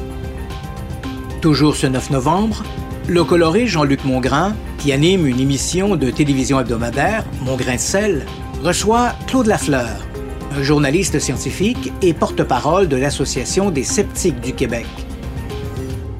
Toujours 1.42 1.76
ce 1.76 1.88
9 1.88 2.12
novembre, 2.12 2.64
le 3.08 3.24
coloré 3.24 3.68
Jean-Luc 3.68 4.06
Mongrain, 4.06 4.56
qui 4.78 4.92
anime 4.92 5.28
une 5.28 5.40
émission 5.40 5.96
de 5.96 6.10
télévision 6.12 6.60
hebdomadaire, 6.60 7.26
Mon 7.42 7.56
grain 7.56 7.76
de 7.76 8.22
reçoit 8.64 9.14
Claude 9.28 9.48
Lafleur, 9.48 10.06
un 10.52 10.64
journaliste 10.64 11.20
scientifique 11.20 11.92
et 12.02 12.14
porte-parole 12.14 12.88
de 12.88 12.98
l'Association 12.98 13.72
des 13.72 13.84
sceptiques 13.84 14.40
du 14.40 14.54
Québec. 14.54 14.86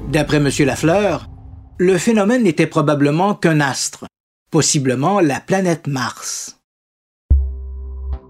D'après 0.08 0.38
M. 0.38 0.48
Lafleur, 0.66 1.28
le 1.78 1.98
phénomène 1.98 2.42
n'était 2.42 2.66
probablement 2.66 3.34
qu'un 3.34 3.60
astre, 3.60 4.04
possiblement 4.50 5.20
la 5.20 5.40
planète 5.40 5.86
Mars. 5.86 6.61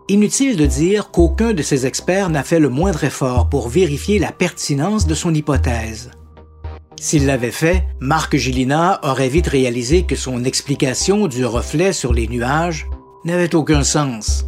Inutile 0.08 0.56
de 0.56 0.66
dire 0.66 1.10
qu'aucun 1.10 1.52
de 1.52 1.62
ces 1.62 1.86
experts 1.86 2.28
n'a 2.28 2.42
fait 2.42 2.58
le 2.58 2.68
moindre 2.68 3.04
effort 3.04 3.48
pour 3.48 3.68
vérifier 3.68 4.18
la 4.18 4.32
pertinence 4.32 5.06
de 5.06 5.14
son 5.14 5.32
hypothèse. 5.32 6.10
S'il 7.00 7.26
l'avait 7.26 7.52
fait, 7.52 7.84
Marc 8.00 8.36
Gilina 8.36 9.00
aurait 9.04 9.28
vite 9.28 9.46
réalisé 9.46 10.02
que 10.02 10.16
son 10.16 10.44
explication 10.44 11.26
du 11.28 11.44
reflet 11.44 11.92
sur 11.92 12.12
les 12.12 12.26
nuages 12.26 12.86
n'avait 13.24 13.54
aucun 13.54 13.84
sens. 13.84 14.46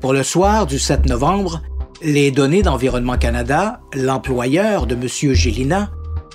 Pour 0.00 0.12
le 0.12 0.22
soir 0.22 0.66
du 0.66 0.78
7 0.78 1.06
novembre, 1.06 1.62
les 2.02 2.30
données 2.30 2.62
d'Environnement 2.62 3.18
Canada, 3.18 3.80
l'employeur 3.94 4.86
de 4.86 4.94
M. 4.94 5.34
Gélina, 5.34 5.90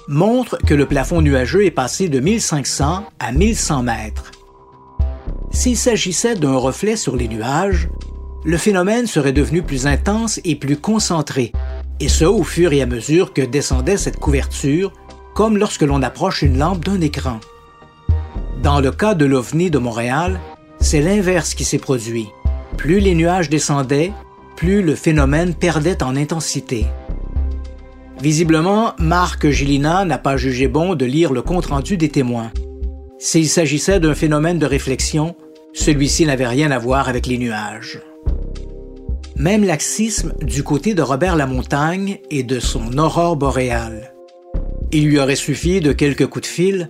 montrent 0.07 0.57
que 0.57 0.73
le 0.73 0.85
plafond 0.85 1.21
nuageux 1.21 1.65
est 1.65 1.71
passé 1.71 2.09
de 2.09 2.19
1500 2.19 3.05
à 3.19 3.31
1100 3.31 3.83
mètres. 3.83 4.31
S'il 5.51 5.77
s'agissait 5.77 6.36
d'un 6.36 6.56
reflet 6.56 6.96
sur 6.96 7.15
les 7.15 7.27
nuages, 7.27 7.89
le 8.46 8.58
phénomène 8.58 9.08
serait 9.08 9.34
devenu 9.34 9.62
plus 9.62 9.88
intense 9.88 10.39
et 10.46 10.56
plus 10.56 10.77
concentré, 10.77 11.51
et 12.00 12.08
ce 12.08 12.25
au 12.25 12.44
fur 12.44 12.72
et 12.72 12.82
à 12.82 12.86
mesure 12.86 13.34
que 13.34 13.41
descendait 13.41 13.98
cette 13.98 14.20
couverture, 14.20 14.94
comme 15.34 15.58
lorsque 15.58 15.82
l'on 15.82 16.01
approche 16.01 16.41
une 16.41 16.58
lampe 16.58 16.86
d'un 16.86 17.01
écran. 17.01 17.39
Dans 18.62 18.79
le 18.79 18.91
cas 18.91 19.15
de 19.15 19.25
l'OVNI 19.25 19.72
de 19.72 19.79
Montréal, 19.79 20.39
c'est 20.79 21.01
l'inverse 21.01 21.53
qui 21.53 21.65
s'est 21.65 21.77
produit. 21.77 22.27
Plus 22.77 23.00
les 23.00 23.15
nuages 23.15 23.50
descendaient, 23.50 24.13
plus 24.56 24.82
le 24.82 24.96
phénomène 24.96 25.53
perdait 25.53 26.03
en 26.03 26.15
intensité. 26.15 26.86
Visiblement, 28.22 28.94
Marc 29.00 29.50
Gilina 29.50 30.03
n'a 30.03 30.18
pas 30.18 30.36
jugé 30.36 30.68
bon 30.68 30.96
de 30.96 31.06
lire 31.06 31.32
le 31.32 31.41
compte-rendu 31.41 31.96
des 31.96 32.10
témoins. 32.10 32.51
S'il 33.21 33.49
s'agissait 33.49 33.99
d'un 33.99 34.15
phénomène 34.15 34.59
de 34.59 34.65
réflexion, 34.65 35.35
celui-ci 35.73 36.25
n'avait 36.25 36.47
rien 36.47 36.71
à 36.71 36.79
voir 36.79 37.09
avec 37.09 37.27
les 37.27 37.38
nuages. 37.38 37.99
Même 39.35 39.65
laxisme 39.65 40.33
du 40.41 40.63
côté 40.63 40.93
de 40.93 41.01
Robert 41.01 41.35
Lamontagne 41.35 42.19
et 42.31 42.43
de 42.43 42.61
son 42.61 42.97
aurore 42.97 43.35
boréale. 43.35 44.13
Il 44.93 45.05
lui 45.05 45.19
aurait 45.19 45.35
suffi 45.35 45.81
de 45.81 45.91
quelques 45.91 46.27
coups 46.27 46.47
de 46.47 46.53
fil 46.53 46.89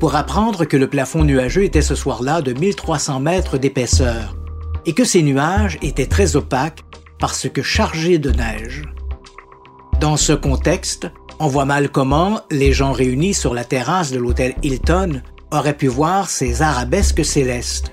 pour 0.00 0.14
apprendre 0.14 0.64
que 0.64 0.78
le 0.78 0.88
plafond 0.88 1.24
nuageux 1.24 1.64
était 1.64 1.82
ce 1.82 1.94
soir-là 1.94 2.40
de 2.40 2.54
1300 2.54 3.20
mètres 3.20 3.58
d'épaisseur 3.58 4.34
et 4.86 4.94
que 4.94 5.04
ces 5.04 5.22
nuages 5.22 5.76
étaient 5.82 6.06
très 6.06 6.36
opaques 6.36 6.84
parce 7.18 7.50
que 7.50 7.60
chargés 7.62 8.18
de 8.18 8.30
neige. 8.30 8.82
Dans 10.00 10.16
ce 10.16 10.32
contexte, 10.32 11.10
on 11.38 11.48
voit 11.48 11.66
mal 11.66 11.90
comment 11.90 12.40
les 12.50 12.72
gens 12.72 12.92
réunis 12.92 13.34
sur 13.34 13.52
la 13.52 13.64
terrasse 13.64 14.10
de 14.10 14.18
l'hôtel 14.18 14.54
Hilton 14.62 15.20
auraient 15.50 15.76
pu 15.76 15.86
voir 15.86 16.28
ces 16.28 16.62
arabesques 16.62 17.24
célestes. 17.24 17.92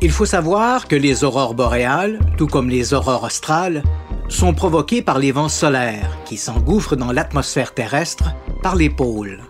Il 0.00 0.10
faut 0.10 0.26
savoir 0.26 0.86
que 0.86 0.96
les 0.96 1.24
aurores 1.24 1.54
boréales, 1.54 2.20
tout 2.36 2.46
comme 2.46 2.68
les 2.68 2.94
aurores 2.94 3.24
australes, 3.24 3.82
sont 4.28 4.52
provoquées 4.52 5.02
par 5.02 5.18
les 5.18 5.32
vents 5.32 5.48
solaires 5.48 6.18
qui 6.24 6.36
s'engouffrent 6.36 6.96
dans 6.96 7.12
l'atmosphère 7.12 7.74
terrestre 7.74 8.34
par 8.62 8.76
les 8.76 8.90
pôles. 8.90 9.40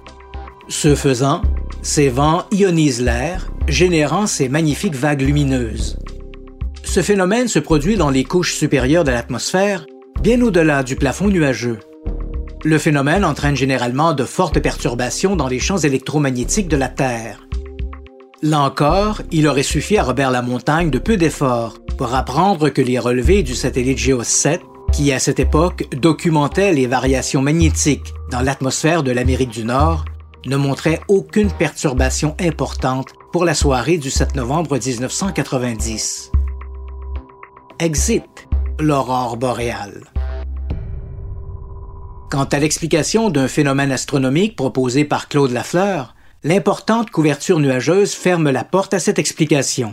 Ce 0.68 0.94
faisant, 0.94 1.42
ces 1.82 2.08
vents 2.08 2.44
ionisent 2.52 3.02
l'air, 3.02 3.50
générant 3.66 4.26
ces 4.26 4.48
magnifiques 4.48 4.94
vagues 4.94 5.22
lumineuses. 5.22 5.98
Ce 6.84 7.02
phénomène 7.02 7.48
se 7.48 7.58
produit 7.58 7.96
dans 7.96 8.10
les 8.10 8.24
couches 8.24 8.54
supérieures 8.54 9.04
de 9.04 9.10
l'atmosphère, 9.10 9.84
bien 10.22 10.40
au-delà 10.40 10.82
du 10.82 10.96
plafond 10.96 11.28
nuageux. 11.28 11.78
Le 12.64 12.78
phénomène 12.78 13.24
entraîne 13.24 13.54
généralement 13.54 14.14
de 14.14 14.24
fortes 14.24 14.58
perturbations 14.58 15.36
dans 15.36 15.46
les 15.46 15.60
champs 15.60 15.78
électromagnétiques 15.78 16.66
de 16.66 16.76
la 16.76 16.88
Terre. 16.88 17.46
Là 18.42 18.60
encore, 18.60 19.22
il 19.30 19.46
aurait 19.46 19.62
suffi 19.62 19.96
à 19.96 20.02
Robert 20.02 20.32
Lamontagne 20.32 20.90
de 20.90 20.98
peu 20.98 21.16
d'efforts 21.16 21.78
pour 21.96 22.14
apprendre 22.14 22.68
que 22.68 22.82
les 22.82 22.98
relevés 22.98 23.44
du 23.44 23.54
satellite 23.54 23.98
GEOS 23.98 24.24
7, 24.24 24.60
qui 24.92 25.12
à 25.12 25.20
cette 25.20 25.38
époque 25.38 25.84
documentait 25.96 26.72
les 26.72 26.88
variations 26.88 27.42
magnétiques 27.42 28.12
dans 28.30 28.40
l'atmosphère 28.40 29.04
de 29.04 29.12
l'Amérique 29.12 29.50
du 29.50 29.64
Nord, 29.64 30.04
ne 30.46 30.56
montraient 30.56 31.00
aucune 31.06 31.52
perturbation 31.52 32.34
importante 32.40 33.12
pour 33.32 33.44
la 33.44 33.54
soirée 33.54 33.98
du 33.98 34.10
7 34.10 34.34
novembre 34.34 34.78
1990. 34.84 36.32
Exit 37.78 38.48
l'aurore 38.80 39.36
boréale. 39.36 40.02
Quant 42.30 42.44
à 42.44 42.58
l'explication 42.58 43.30
d'un 43.30 43.48
phénomène 43.48 43.90
astronomique 43.90 44.54
proposé 44.54 45.06
par 45.06 45.28
Claude 45.28 45.50
Lafleur, 45.50 46.14
l'importante 46.44 47.10
couverture 47.10 47.58
nuageuse 47.58 48.12
ferme 48.12 48.50
la 48.50 48.64
porte 48.64 48.92
à 48.92 48.98
cette 48.98 49.18
explication. 49.18 49.92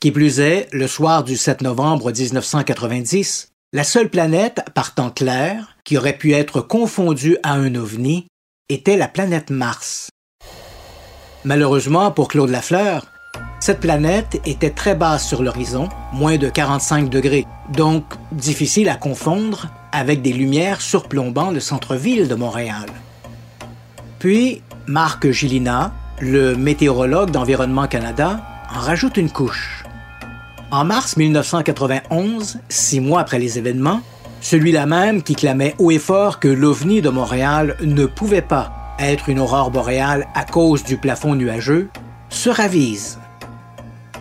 Qui 0.00 0.10
plus 0.10 0.40
est, 0.40 0.68
le 0.72 0.86
soir 0.86 1.24
du 1.24 1.36
7 1.36 1.60
novembre 1.60 2.10
1990, 2.10 3.50
la 3.74 3.84
seule 3.84 4.08
planète 4.08 4.62
par 4.72 4.94
temps 4.94 5.10
clair 5.10 5.76
qui 5.84 5.98
aurait 5.98 6.16
pu 6.16 6.32
être 6.32 6.62
confondue 6.62 7.36
à 7.42 7.52
un 7.52 7.74
ovni 7.74 8.28
était 8.70 8.96
la 8.96 9.08
planète 9.08 9.50
Mars. 9.50 10.08
Malheureusement 11.44 12.10
pour 12.12 12.28
Claude 12.28 12.48
Lafleur, 12.48 13.12
cette 13.60 13.80
planète 13.80 14.40
était 14.46 14.70
très 14.70 14.94
basse 14.94 15.28
sur 15.28 15.42
l'horizon, 15.42 15.90
moins 16.14 16.38
de 16.38 16.48
45 16.48 17.10
degrés, 17.10 17.44
donc 17.74 18.04
difficile 18.32 18.88
à 18.88 18.96
confondre 18.96 19.66
avec 19.92 20.22
des 20.22 20.32
lumières 20.32 20.80
surplombant 20.80 21.50
le 21.50 21.60
centre-ville 21.60 22.28
de 22.28 22.34
Montréal. 22.34 22.86
Puis, 24.18 24.62
Marc 24.86 25.30
Gilina, 25.30 25.92
le 26.20 26.56
météorologue 26.56 27.30
d'Environnement 27.30 27.86
Canada, 27.86 28.40
en 28.74 28.80
rajoute 28.80 29.16
une 29.16 29.30
couche. 29.30 29.84
En 30.70 30.84
mars 30.84 31.16
1991, 31.16 32.58
six 32.68 33.00
mois 33.00 33.20
après 33.20 33.38
les 33.38 33.58
événements, 33.58 34.00
celui-là 34.40 34.86
même 34.86 35.22
qui 35.22 35.34
clamait 35.34 35.74
haut 35.78 35.90
et 35.90 35.98
fort 35.98 36.40
que 36.40 36.48
l'OVNI 36.48 37.00
de 37.00 37.08
Montréal 37.08 37.76
ne 37.80 38.06
pouvait 38.06 38.42
pas 38.42 38.94
être 38.98 39.28
une 39.28 39.38
aurore 39.38 39.70
boréale 39.70 40.26
à 40.34 40.44
cause 40.44 40.84
du 40.84 40.96
plafond 40.96 41.34
nuageux, 41.34 41.88
se 42.28 42.50
ravise. 42.50 43.18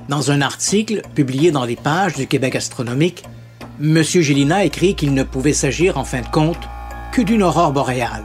Dans 0.08 0.32
un 0.32 0.42
article 0.42 1.02
publié 1.16 1.52
dans 1.52 1.66
les 1.66 1.76
pages 1.76 2.16
du 2.16 2.28
Québec 2.28 2.56
astronomique, 2.56 3.24
M. 3.80 4.02
Gélina 4.02 4.64
écrit 4.64 4.96
qu'il 4.96 5.14
ne 5.14 5.22
pouvait 5.22 5.54
s'agir 5.54 6.00
en 6.00 6.04
fin 6.04 6.22
de 6.22 6.28
compte 6.28 6.68
que 7.12 7.22
d'une 7.22 7.44
aurore 7.44 7.74
boréale. 7.74 8.24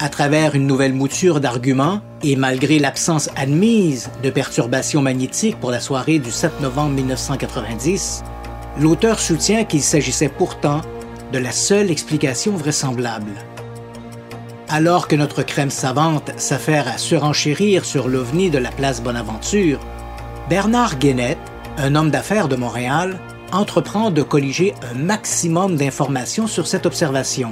À 0.00 0.08
travers 0.08 0.56
une 0.56 0.66
nouvelle 0.66 0.92
mouture 0.92 1.38
d'arguments, 1.38 2.00
et 2.24 2.34
malgré 2.34 2.80
l'absence 2.80 3.30
admise 3.36 4.10
de 4.24 4.30
perturbations 4.30 5.00
magnétiques 5.00 5.60
pour 5.60 5.70
la 5.70 5.78
soirée 5.78 6.18
du 6.18 6.32
7 6.32 6.60
novembre 6.60 6.90
1990, 6.90 8.24
l'auteur 8.80 9.20
soutient 9.20 9.62
qu'il 9.62 9.82
s'agissait 9.82 10.28
pourtant 10.28 10.80
de 11.32 11.38
la 11.38 11.52
seule 11.52 11.92
explication 11.92 12.56
vraisemblable. 12.56 13.30
Alors 14.68 15.06
que 15.06 15.14
notre 15.14 15.44
crème 15.44 15.70
savante 15.70 16.32
s'affaire 16.36 16.88
à 16.88 16.98
surenchérir 16.98 17.84
sur 17.84 18.08
l'ovni 18.08 18.50
de 18.50 18.58
la 18.58 18.72
place 18.72 19.00
Bonaventure, 19.00 19.78
Bernard 20.50 20.98
Guénette, 20.98 21.38
un 21.78 21.94
homme 21.94 22.10
d'affaires 22.10 22.48
de 22.48 22.56
Montréal, 22.56 23.20
entreprend 23.54 24.10
de 24.10 24.22
colliger 24.22 24.74
un 24.90 24.98
maximum 24.98 25.76
d'informations 25.76 26.46
sur 26.46 26.66
cette 26.66 26.86
observation. 26.86 27.50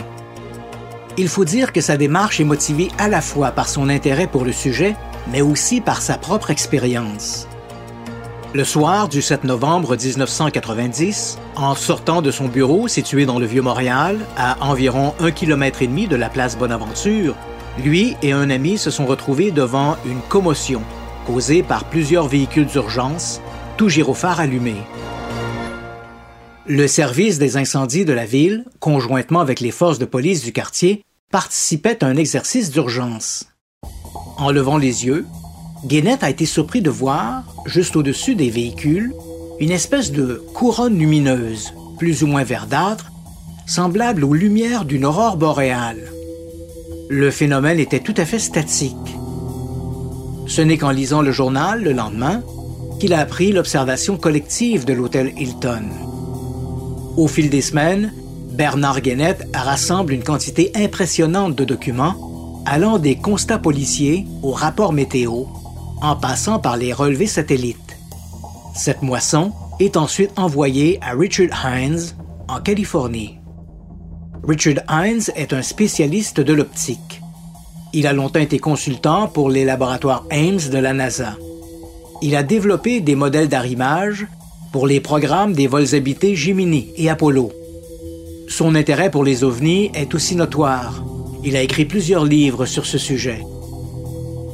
Il 1.17 1.29
faut 1.29 1.45
dire 1.45 1.73
que 1.73 1.81
sa 1.81 1.97
démarche 1.97 2.41
est 2.41 2.45
motivée 2.45 2.89
à 2.99 3.09
la 3.09 3.21
fois 3.21 3.53
par 3.53 3.69
son 3.69 3.89
intérêt 3.89 4.27
pour 4.27 4.45
le 4.45 4.53
sujet, 4.53 4.97
mais 5.31 5.43
aussi 5.43 5.81
par 5.81 6.03
sa 6.03 6.19
propre 6.19 6.51
expérience. 6.51 7.47
Le 8.55 8.65
soir 8.65 9.09
du 9.09 9.23
7 9.23 9.45
novembre 9.45 9.97
1990, 9.97 11.39
en 11.57 11.75
sortant 11.75 12.21
de 12.21 12.31
son 12.31 12.49
bureau 12.49 12.89
situé 12.89 13.25
dans 13.25 13.39
le 13.39 13.47
Vieux-Montréal, 13.47 14.19
à 14.37 14.57
environ 14.61 15.15
un 15.21 15.31
kilomètre 15.31 15.83
et 15.83 15.87
demi 15.87 16.07
de 16.07 16.17
la 16.17 16.29
place 16.29 16.59
Bonaventure, 16.59 17.35
lui 17.83 18.17
et 18.23 18.33
un 18.33 18.51
ami 18.51 18.77
se 18.77 18.91
sont 18.91 19.07
retrouvés 19.07 19.53
devant 19.53 19.97
une 20.05 20.21
commotion 20.29 20.83
causée 21.27 21.63
par 21.63 21.85
plusieurs 21.85 22.29
véhicules 22.29 22.67
d'urgence, 22.67 23.41
tout 23.77 23.89
gyrophare 23.89 24.41
allumé. 24.41 24.75
Le 26.67 26.87
service 26.87 27.41
des 27.41 27.57
incendies 27.57 28.05
de 28.05 28.13
la 28.13 28.25
ville, 28.25 28.65
conjointement 28.79 29.41
avec 29.41 29.59
les 29.59 29.73
forces 29.73 29.99
de 29.99 30.05
police 30.05 30.45
du 30.45 30.53
quartier, 30.53 31.03
participait 31.33 32.05
à 32.05 32.07
un 32.07 32.17
exercice 32.17 32.71
d'urgence. 32.71 33.47
En 34.37 34.53
levant 34.53 34.77
les 34.77 35.05
yeux, 35.05 35.27
Guénette 35.87 36.23
a 36.23 36.31
été 36.31 36.47
surpris 36.47 36.81
de 36.81 36.91
voir, 36.91 37.43
juste 37.67 37.97
au-dessus 37.97 38.37
des 38.37 38.49
véhicules, 38.49 39.13
une 39.59 39.73
espèce 39.73 40.13
de 40.13 40.41
couronne 40.55 40.97
lumineuse, 40.97 41.75
plus 41.99 42.23
ou 42.23 42.29
moins 42.29 42.45
verdâtre, 42.45 43.11
semblable 43.67 44.23
aux 44.23 44.35
lumières 44.35 44.85
d'une 44.85 45.05
aurore 45.05 45.37
boréale. 45.37 46.13
Le 47.11 47.33
phénomène 47.33 47.81
était 47.81 47.99
tout 47.99 48.15
à 48.17 48.25
fait 48.25 48.39
statique. 48.39 48.97
Ce 50.47 50.63
n'est 50.63 50.79
qu'en 50.79 50.91
lisant 50.93 51.23
le 51.23 51.33
journal 51.33 51.83
le 51.83 51.93
lendemain 51.93 52.41
qu'il 53.01 53.15
a 53.15 53.19
appris 53.19 53.51
l'observation 53.51 54.17
collective 54.17 54.85
de 54.85 54.93
l'hôtel 54.93 55.33
Hilton. 55.37 56.12
Au 57.17 57.29
fil 57.29 57.51
des 57.51 57.61
semaines, 57.61 58.13
Bernard 58.53 59.03
Guénette 59.03 59.47
rassemble 59.55 60.15
une 60.15 60.25
quantité 60.25 60.73
impressionnante 60.75 61.55
de 61.55 61.65
documents 61.65 62.63
allant 62.65 62.99
des 62.99 63.17
constats 63.17 63.59
policiers 63.59 64.27
aux 64.43 64.53
rapports 64.53 64.95
météo 64.95 65.45
en 66.01 66.17
passant 66.17 66.59
par 66.59 66.77
les 66.77 66.93
relevés 66.93 67.27
satellites. 67.27 67.97
Cette 68.75 69.03
moisson 69.03 69.53
est 69.79 69.99
ensuite 69.99 70.39
envoyée 70.39 70.99
à 71.03 71.13
Richard 71.13 71.51
Hines 71.67 72.01
en 72.49 72.61
Californie. 72.61 73.39
Richard 74.43 74.83
Hines 74.89 75.31
est 75.37 75.53
un 75.53 75.63
spécialiste 75.63 76.41
de 76.41 76.53
l'optique. 76.55 77.21
Il 77.93 78.07
a 78.07 78.15
longtemps 78.15 78.41
été 78.41 78.59
consultant 78.59 79.29
pour 79.29 79.51
les 79.51 79.67
laboratoires 79.67 80.25
Ames 80.31 80.71
de 80.71 80.79
la 80.79 80.95
NASA. 80.95 81.37
Il 82.23 82.37
a 82.37 82.43
développé 82.43 83.01
des 83.01 83.15
modèles 83.15 83.49
d'arrimage 83.49 84.27
pour 84.73 84.87
les 84.87 85.01
programmes 85.01 85.53
des 85.53 85.67
vols 85.67 85.95
habités 85.95 86.35
Gemini 86.35 86.89
et 86.97 87.11
Apollo. 87.11 87.53
Son 88.49 88.75
intérêt 88.75 89.11
pour 89.11 89.23
les 89.23 89.45
ovnis 89.45 89.91
est 89.95 90.15
aussi 90.15 90.35
notoire. 90.35 91.05
Il 91.45 91.57
a 91.57 91.63
écrit 91.63 91.85
plusieurs 91.85 92.25
livres 92.25 92.65
sur 92.65 92.87
ce 92.87 92.99
sujet. 92.99 93.41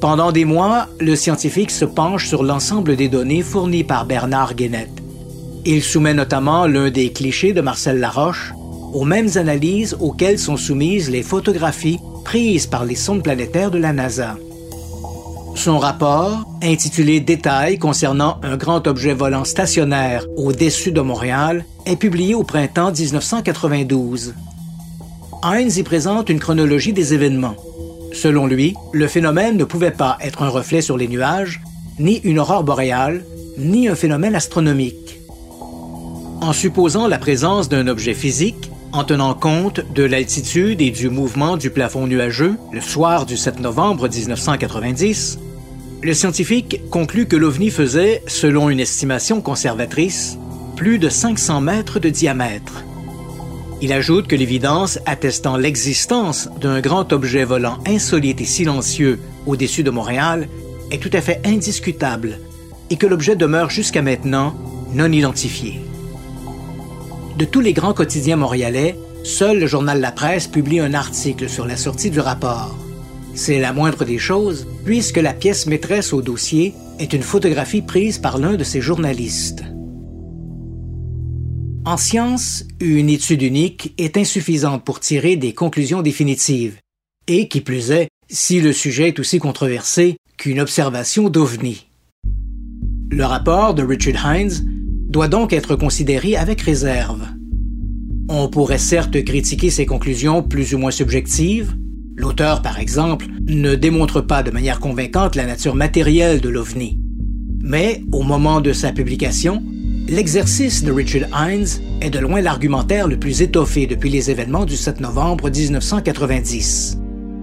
Pendant 0.00 0.32
des 0.32 0.44
mois, 0.44 0.88
le 1.00 1.16
scientifique 1.16 1.70
se 1.70 1.84
penche 1.84 2.26
sur 2.26 2.42
l'ensemble 2.42 2.96
des 2.96 3.08
données 3.08 3.42
fournies 3.42 3.84
par 3.84 4.06
Bernard 4.06 4.54
Guénette. 4.54 5.02
Il 5.64 5.82
soumet 5.82 6.14
notamment 6.14 6.66
l'un 6.66 6.90
des 6.90 7.12
clichés 7.12 7.52
de 7.52 7.60
Marcel 7.60 7.98
Laroche 7.98 8.52
aux 8.92 9.04
mêmes 9.04 9.30
analyses 9.36 9.96
auxquelles 10.00 10.38
sont 10.38 10.56
soumises 10.56 11.10
les 11.10 11.22
photographies 11.22 11.98
prises 12.24 12.66
par 12.66 12.84
les 12.84 12.94
sondes 12.94 13.22
planétaires 13.22 13.70
de 13.70 13.78
la 13.78 13.92
NASA. 13.92 14.36
Son 15.58 15.78
rapport, 15.78 16.44
intitulé 16.62 17.18
Détails 17.18 17.80
concernant 17.80 18.38
un 18.44 18.56
grand 18.56 18.86
objet 18.86 19.12
volant 19.12 19.44
stationnaire 19.44 20.24
au-dessus 20.36 20.92
de 20.92 21.00
Montréal, 21.00 21.64
est 21.84 21.96
publié 21.96 22.36
au 22.36 22.44
printemps 22.44 22.92
1992. 22.92 24.34
Heinz 25.42 25.76
y 25.76 25.82
présente 25.82 26.28
une 26.28 26.38
chronologie 26.38 26.92
des 26.92 27.12
événements. 27.12 27.56
Selon 28.12 28.46
lui, 28.46 28.76
le 28.92 29.08
phénomène 29.08 29.56
ne 29.56 29.64
pouvait 29.64 29.90
pas 29.90 30.16
être 30.20 30.42
un 30.42 30.48
reflet 30.48 30.80
sur 30.80 30.96
les 30.96 31.08
nuages, 31.08 31.60
ni 31.98 32.18
une 32.18 32.38
aurore 32.38 32.62
boréale, 32.62 33.24
ni 33.58 33.88
un 33.88 33.96
phénomène 33.96 34.36
astronomique. 34.36 35.18
En 36.40 36.52
supposant 36.52 37.08
la 37.08 37.18
présence 37.18 37.68
d'un 37.68 37.88
objet 37.88 38.14
physique, 38.14 38.70
en 38.92 39.02
tenant 39.02 39.34
compte 39.34 39.80
de 39.92 40.04
l'altitude 40.04 40.80
et 40.80 40.92
du 40.92 41.10
mouvement 41.10 41.56
du 41.56 41.70
plafond 41.70 42.06
nuageux 42.06 42.56
le 42.72 42.80
soir 42.80 43.26
du 43.26 43.36
7 43.36 43.58
novembre 43.58 44.08
1990, 44.08 45.40
le 46.02 46.14
scientifique 46.14 46.80
conclut 46.90 47.26
que 47.26 47.36
l'OVNI 47.36 47.70
faisait, 47.70 48.22
selon 48.26 48.70
une 48.70 48.80
estimation 48.80 49.40
conservatrice, 49.40 50.38
plus 50.76 50.98
de 50.98 51.08
500 51.08 51.60
mètres 51.60 51.98
de 51.98 52.08
diamètre. 52.08 52.84
Il 53.80 53.92
ajoute 53.92 54.28
que 54.28 54.36
l'évidence 54.36 54.98
attestant 55.06 55.56
l'existence 55.56 56.48
d'un 56.60 56.80
grand 56.80 57.12
objet 57.12 57.44
volant 57.44 57.78
insolite 57.86 58.40
et 58.40 58.44
silencieux 58.44 59.18
au-dessus 59.46 59.82
de 59.82 59.90
Montréal 59.90 60.48
est 60.90 61.02
tout 61.02 61.10
à 61.12 61.20
fait 61.20 61.40
indiscutable 61.44 62.38
et 62.90 62.96
que 62.96 63.06
l'objet 63.06 63.36
demeure 63.36 63.70
jusqu'à 63.70 64.02
maintenant 64.02 64.54
non 64.94 65.10
identifié. 65.10 65.80
De 67.36 67.44
tous 67.44 67.60
les 67.60 67.72
grands 67.72 67.92
quotidiens 67.92 68.36
montréalais, 68.36 68.96
seul 69.24 69.58
le 69.58 69.66
journal 69.66 70.00
La 70.00 70.12
Presse 70.12 70.46
publie 70.46 70.80
un 70.80 70.94
article 70.94 71.48
sur 71.48 71.66
la 71.66 71.76
sortie 71.76 72.10
du 72.10 72.20
rapport. 72.20 72.76
C'est 73.38 73.60
la 73.60 73.72
moindre 73.72 74.04
des 74.04 74.18
choses, 74.18 74.66
puisque 74.84 75.16
la 75.16 75.32
pièce 75.32 75.68
maîtresse 75.68 76.12
au 76.12 76.22
dossier 76.22 76.74
est 76.98 77.12
une 77.12 77.22
photographie 77.22 77.82
prise 77.82 78.18
par 78.18 78.36
l'un 78.36 78.56
de 78.56 78.64
ses 78.64 78.80
journalistes. 78.80 79.62
En 81.84 81.96
science, 81.96 82.64
une 82.80 83.08
étude 83.08 83.42
unique 83.42 83.94
est 83.96 84.16
insuffisante 84.16 84.84
pour 84.84 84.98
tirer 84.98 85.36
des 85.36 85.52
conclusions 85.52 86.02
définitives. 86.02 86.78
Et 87.28 87.46
qui 87.46 87.60
plus 87.60 87.92
est, 87.92 88.08
si 88.28 88.60
le 88.60 88.72
sujet 88.72 89.06
est 89.10 89.20
aussi 89.20 89.38
controversé 89.38 90.16
qu'une 90.36 90.58
observation 90.58 91.28
d'OVNI. 91.28 91.86
Le 93.12 93.24
rapport 93.24 93.72
de 93.74 93.84
Richard 93.84 94.34
Hines 94.34 94.66
doit 95.08 95.28
donc 95.28 95.52
être 95.52 95.76
considéré 95.76 96.34
avec 96.34 96.60
réserve. 96.62 97.24
On 98.28 98.48
pourrait 98.48 98.78
certes 98.78 99.22
critiquer 99.22 99.70
ses 99.70 99.86
conclusions 99.86 100.42
plus 100.42 100.74
ou 100.74 100.78
moins 100.78 100.90
subjectives. 100.90 101.76
L'auteur, 102.18 102.60
par 102.60 102.78
exemple, 102.78 103.26
ne 103.46 103.74
démontre 103.74 104.20
pas 104.20 104.42
de 104.42 104.50
manière 104.50 104.80
convaincante 104.80 105.36
la 105.36 105.46
nature 105.46 105.74
matérielle 105.74 106.40
de 106.40 106.50
l'OVNI. 106.50 107.00
Mais 107.62 108.02
au 108.12 108.22
moment 108.22 108.60
de 108.60 108.72
sa 108.72 108.92
publication, 108.92 109.62
L'exercice 110.08 110.84
de 110.84 110.90
Richard 110.90 111.28
Hines 111.34 111.66
est 112.00 112.08
de 112.08 112.18
loin 112.18 112.40
l'argumentaire 112.40 113.08
le 113.08 113.18
plus 113.18 113.42
étoffé 113.42 113.86
depuis 113.86 114.08
les 114.08 114.30
événements 114.30 114.64
du 114.64 114.74
7 114.74 115.00
novembre 115.00 115.50
1990. 115.50 116.96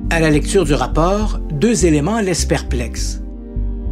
À 0.10 0.20
la 0.20 0.32
lecture 0.32 0.66
du 0.66 0.74
rapport, 0.74 1.40
deux 1.52 1.86
éléments 1.86 2.22
laissent 2.22 2.46
perplexe. 2.46 3.22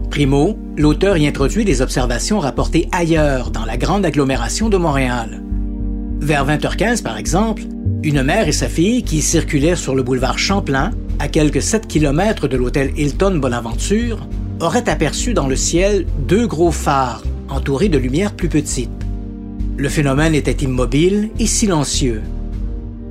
Primo, 0.10 0.58
l'auteur 0.76 1.17
y 1.17 1.28
introduit 1.28 1.65
des 1.65 1.84
observations 1.84 2.39
rapportées 2.39 2.89
ailleurs 2.91 3.52
dans 3.52 3.63
la 3.63 3.78
grande 3.78 4.08
agglomération 4.08 4.69
de 4.69 4.78
Montréal. 4.78 5.43
Vers 6.19 6.48
20h15, 6.48 7.04
par 7.04 7.17
exemple, 7.17 7.62
une 8.04 8.22
mère 8.22 8.50
et 8.50 8.54
sa 8.54 8.68
fille 8.68 9.04
qui 9.04 9.22
circulaient 9.22 9.78
sur 9.78 9.96
le 9.96 10.04
boulevard 10.04 10.38
Champlain, 10.38 10.92
à 11.20 11.30
quelques 11.30 11.62
7 11.62 11.88
km 11.88 12.50
de 12.50 12.58
l'hôtel 12.58 12.92
Hilton 12.98 13.38
Bonaventure, 13.38 14.28
auraient 14.60 14.89
aperçu 14.89 15.34
dans 15.34 15.48
le 15.48 15.56
ciel 15.56 16.06
deux 16.28 16.46
gros 16.46 16.72
phares 16.72 17.24
entouré 17.50 17.88
de 17.88 17.98
lumières 17.98 18.34
plus 18.34 18.50
petites. 18.50 18.89
Le 19.78 19.88
phénomène 19.88 20.36
était 20.36 20.63
immobile 20.63 21.30
et 21.39 21.48
silencieux. 21.48 22.22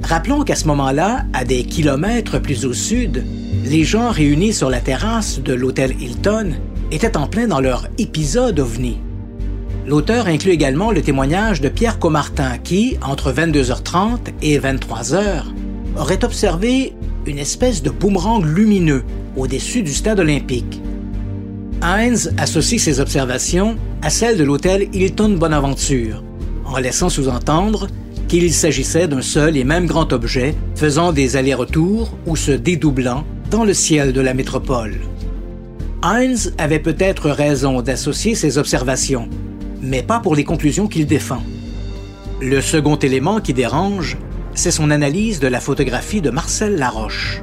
Rappelons 0.03 0.43
qu'à 0.43 0.57
ce 0.57 0.67
moment-là, 0.67 1.25
à 1.33 1.45
des 1.45 1.65
kilomètres 1.65 2.39
plus 2.39 2.67
au 2.67 2.75
sud, 2.75 3.25
les 3.65 3.85
gens 3.85 4.11
réunis 4.11 4.53
sur 4.53 4.69
la 4.69 4.81
terrasse 4.81 5.41
de 5.41 5.55
l'hôtel 5.55 5.95
Hilton 6.01 6.53
étaient 6.91 7.17
en 7.17 7.29
plein 7.29 7.47
dans 7.47 7.61
leur 7.61 7.89
épisode 7.99 8.61
ovni. 8.61 8.99
L'auteur 9.87 10.29
inclut 10.29 10.53
également 10.53 10.93
le 10.93 11.03
témoignage 11.03 11.61
de 11.61 11.69
Pierre 11.69 11.99
Comartin 11.99 12.59
qui, 12.59 12.97
entre 13.03 13.33
22h30 13.33 14.19
et 14.41 14.59
23h, 14.59 15.45
aurait 15.99 16.25
observé 16.25 16.95
une 17.27 17.39
espèce 17.39 17.83
de 17.83 17.91
boomerang 17.91 18.45
lumineux 18.45 19.03
au-dessus 19.37 19.83
du 19.83 19.93
stade 19.93 20.21
olympique. 20.21 20.81
Heinz 21.83 22.33
associe 22.39 22.81
ses 22.81 23.01
observations 23.01 23.77
à 24.03 24.11
celles 24.11 24.39
de 24.39 24.45
l'hôtel 24.45 24.89
Hilton 24.93 25.31
Bonaventure, 25.31 26.23
en 26.65 26.79
laissant 26.79 27.09
sous-entendre 27.09 27.89
qu'il 28.29 28.53
s'agissait 28.53 29.09
d'un 29.09 29.21
seul 29.21 29.57
et 29.57 29.65
même 29.65 29.87
grand 29.87 30.13
objet 30.13 30.55
faisant 30.77 31.13
des 31.13 31.37
allers-retours 31.37 32.17
ou 32.27 32.37
se 32.37 32.53
dédoublant 32.53 33.25
dans 33.51 33.65
le 33.65 33.75
ciel 33.75 34.13
de 34.13 34.21
la 34.21 34.33
métropole. 34.33 34.95
Heinz 36.03 36.55
avait 36.57 36.79
peut-être 36.79 37.31
raison 37.31 37.83
d'associer 37.83 38.35
ses 38.35 38.59
observations, 38.59 39.29
mais 39.83 40.03
pas 40.03 40.21
pour 40.21 40.37
les 40.37 40.45
conclusions 40.45 40.87
qu'il 40.87 41.07
défend. 41.07 41.43
Le 42.41 42.61
second 42.61 42.97
élément 42.97 43.41
qui 43.41 43.53
dérange, 43.53 44.17
c'est 44.55 44.71
son 44.71 44.91
analyse 44.91 45.41
de 45.41 45.49
la 45.49 45.61
photographie 45.61 46.21
de 46.21 46.31
Marcel 46.31 46.77
Laroche. 46.77 47.43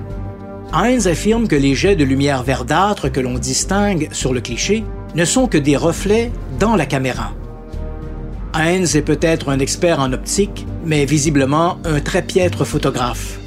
Heinz 0.73 1.07
affirme 1.07 1.47
que 1.47 1.55
les 1.55 1.73
jets 1.73 1.95
de 1.95 2.03
lumière 2.03 2.43
verdâtre 2.43 3.11
que 3.11 3.19
l'on 3.19 3.39
distingue 3.39 4.09
sur 4.11 4.33
le 4.33 4.41
cliché 4.41 4.83
ne 5.15 5.25
sont 5.25 5.47
que 5.47 5.57
des 5.57 5.75
reflets 5.75 6.31
dans 6.59 6.75
la 6.75 6.85
caméra. 6.85 7.33
Heinz 8.53 8.95
est 8.95 9.01
peut-être 9.01 9.49
un 9.49 9.59
expert 9.59 9.99
en 9.99 10.13
optique, 10.13 10.65
mais 10.85 11.05
visiblement 11.05 11.77
un 11.85 11.99
très 11.99 12.21
piètre 12.21 12.65
photographe. 12.65 13.39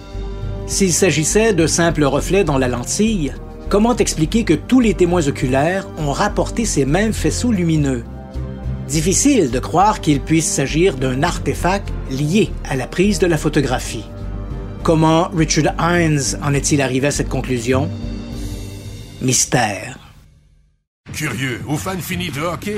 S'il 0.66 0.92
s'agissait 0.92 1.52
de 1.52 1.66
simples 1.66 2.04
reflets 2.04 2.44
dans 2.44 2.58
la 2.58 2.68
lentille, 2.68 3.34
comment 3.68 3.96
expliquer 3.96 4.44
que 4.44 4.54
tous 4.54 4.80
les 4.80 4.94
témoins 4.94 5.26
oculaires 5.28 5.86
ont 5.98 6.12
rapporté 6.12 6.64
ces 6.64 6.84
mêmes 6.84 7.12
faisceaux 7.12 7.52
lumineux? 7.52 8.04
Difficile 8.92 9.50
de 9.50 9.58
croire 9.58 10.02
qu'il 10.02 10.20
puisse 10.20 10.46
s'agir 10.46 10.98
d'un 10.98 11.22
artefact 11.22 11.88
lié 12.10 12.52
à 12.68 12.76
la 12.76 12.86
prise 12.86 13.18
de 13.18 13.26
la 13.26 13.38
photographie. 13.38 14.04
Comment 14.82 15.30
Richard 15.30 15.74
Hines 15.80 16.38
en 16.42 16.52
est-il 16.52 16.82
arrivé 16.82 17.06
à 17.06 17.10
cette 17.10 17.30
conclusion? 17.30 17.90
Mystère. 19.22 19.98
Curieux 21.14 21.62
ou 21.68 21.78
fan 21.78 22.02
fini 22.02 22.28
de 22.28 22.42
hockey? 22.42 22.76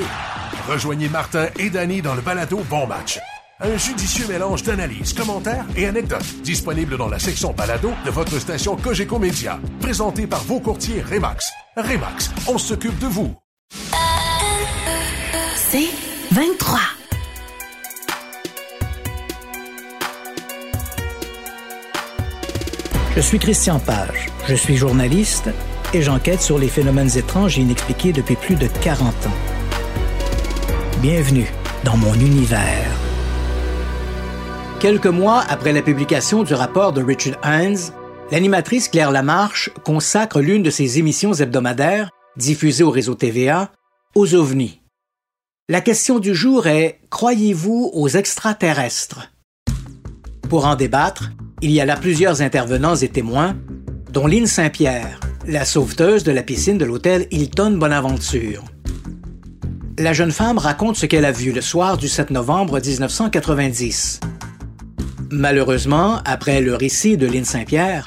Rejoignez 0.68 1.08
Martin 1.08 1.48
et 1.58 1.68
Danny 1.68 2.00
dans 2.00 2.14
le 2.14 2.20
balado 2.20 2.62
Bon 2.70 2.86
Match. 2.86 3.18
Un 3.58 3.76
judicieux 3.76 4.28
mélange 4.28 4.62
d'analyses, 4.62 5.14
commentaires 5.14 5.66
et 5.76 5.86
anecdotes 5.86 6.42
disponible 6.44 6.96
dans 6.96 7.08
la 7.08 7.18
section 7.18 7.52
balado 7.52 7.90
de 8.04 8.10
votre 8.10 8.38
station 8.38 8.76
Cogeco 8.76 9.18
Média. 9.18 9.58
Présenté 9.80 10.28
par 10.28 10.44
vos 10.44 10.60
courtiers 10.60 11.02
Remax. 11.02 11.50
Remax, 11.76 12.30
on 12.46 12.56
s'occupe 12.56 13.00
de 13.00 13.06
vous. 13.06 13.34
C'est 15.76 15.90
23. 16.30 16.78
Je 23.16 23.20
suis 23.20 23.40
Christian 23.40 23.80
Page. 23.80 24.28
Je 24.46 24.54
suis 24.54 24.76
journaliste 24.76 25.50
et 25.92 26.00
j'enquête 26.00 26.40
sur 26.40 26.58
les 26.58 26.68
phénomènes 26.68 27.18
étranges 27.18 27.58
et 27.58 27.62
inexpliqués 27.62 28.12
depuis 28.12 28.36
plus 28.36 28.54
de 28.54 28.68
40 28.68 29.08
ans. 29.26 29.30
Bienvenue 31.02 31.50
dans 31.82 31.96
mon 31.96 32.14
univers. 32.14 32.88
Quelques 34.78 35.06
mois 35.06 35.42
après 35.48 35.72
la 35.72 35.82
publication 35.82 36.44
du 36.44 36.54
rapport 36.54 36.92
de 36.92 37.02
Richard 37.02 37.40
Hines, 37.44 37.90
l'animatrice 38.30 38.88
Claire 38.88 39.10
Lamarche 39.10 39.70
consacre 39.82 40.40
l'une 40.40 40.62
de 40.62 40.70
ses 40.70 41.00
émissions 41.00 41.34
hebdomadaires, 41.34 42.10
diffusée 42.36 42.84
au 42.84 42.92
réseau 42.92 43.16
TVA, 43.16 43.72
aux 44.14 44.36
ovnis. 44.36 44.83
La 45.70 45.80
question 45.80 46.18
du 46.18 46.34
jour 46.34 46.66
est 46.66 47.00
Croyez-vous 47.08 47.90
aux 47.94 48.08
extraterrestres? 48.10 49.32
Pour 50.50 50.66
en 50.66 50.76
débattre, 50.76 51.30
il 51.62 51.70
y 51.70 51.80
a 51.80 51.86
là 51.86 51.96
plusieurs 51.96 52.42
intervenants 52.42 52.96
et 52.96 53.08
témoins, 53.08 53.56
dont 54.12 54.26
Lynn 54.26 54.46
Saint-Pierre, 54.46 55.20
la 55.46 55.64
sauveteuse 55.64 56.22
de 56.22 56.32
la 56.32 56.42
piscine 56.42 56.76
de 56.76 56.84
l'hôtel 56.84 57.26
Hilton 57.30 57.78
Bonaventure. 57.78 58.62
La 59.98 60.12
jeune 60.12 60.32
femme 60.32 60.58
raconte 60.58 60.96
ce 60.96 61.06
qu'elle 61.06 61.24
a 61.24 61.32
vu 61.32 61.50
le 61.50 61.62
soir 61.62 61.96
du 61.96 62.08
7 62.08 62.28
novembre 62.28 62.78
1990. 62.78 64.20
Malheureusement, 65.30 66.20
après 66.26 66.60
le 66.60 66.74
récit 66.74 67.16
de 67.16 67.26
Lynn 67.26 67.46
Saint-Pierre, 67.46 68.06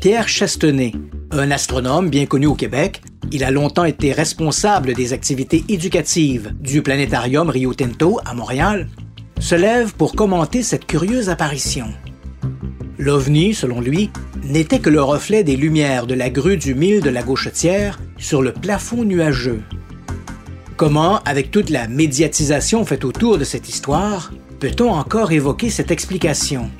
Pierre 0.00 0.26
Chastenay, 0.26 0.90
un 1.30 1.52
astronome 1.52 2.10
bien 2.10 2.26
connu 2.26 2.46
au 2.46 2.56
Québec, 2.56 3.02
il 3.32 3.44
a 3.44 3.50
longtemps 3.50 3.84
été 3.84 4.12
responsable 4.12 4.94
des 4.94 5.12
activités 5.12 5.64
éducatives 5.68 6.52
du 6.60 6.82
planétarium 6.82 7.50
Rio 7.50 7.74
Tinto 7.74 8.20
à 8.24 8.34
Montréal, 8.34 8.88
se 9.40 9.54
lève 9.54 9.94
pour 9.94 10.14
commenter 10.14 10.62
cette 10.62 10.86
curieuse 10.86 11.28
apparition. 11.28 11.86
L'OVNI, 12.98 13.54
selon 13.54 13.80
lui, 13.80 14.10
n'était 14.42 14.80
que 14.80 14.90
le 14.90 15.02
reflet 15.02 15.44
des 15.44 15.56
lumières 15.56 16.06
de 16.06 16.14
la 16.14 16.30
grue 16.30 16.56
du 16.56 16.74
mille 16.74 17.00
de 17.00 17.10
la 17.10 17.22
gauchetière 17.22 18.00
sur 18.16 18.42
le 18.42 18.52
plafond 18.52 19.04
nuageux. 19.04 19.62
Comment, 20.76 21.20
avec 21.24 21.50
toute 21.50 21.70
la 21.70 21.86
médiatisation 21.86 22.84
faite 22.84 23.04
autour 23.04 23.38
de 23.38 23.44
cette 23.44 23.68
histoire, 23.68 24.32
peut-on 24.58 24.90
encore 24.90 25.32
évoquer 25.32 25.70
cette 25.70 25.90
explication? 25.90 26.70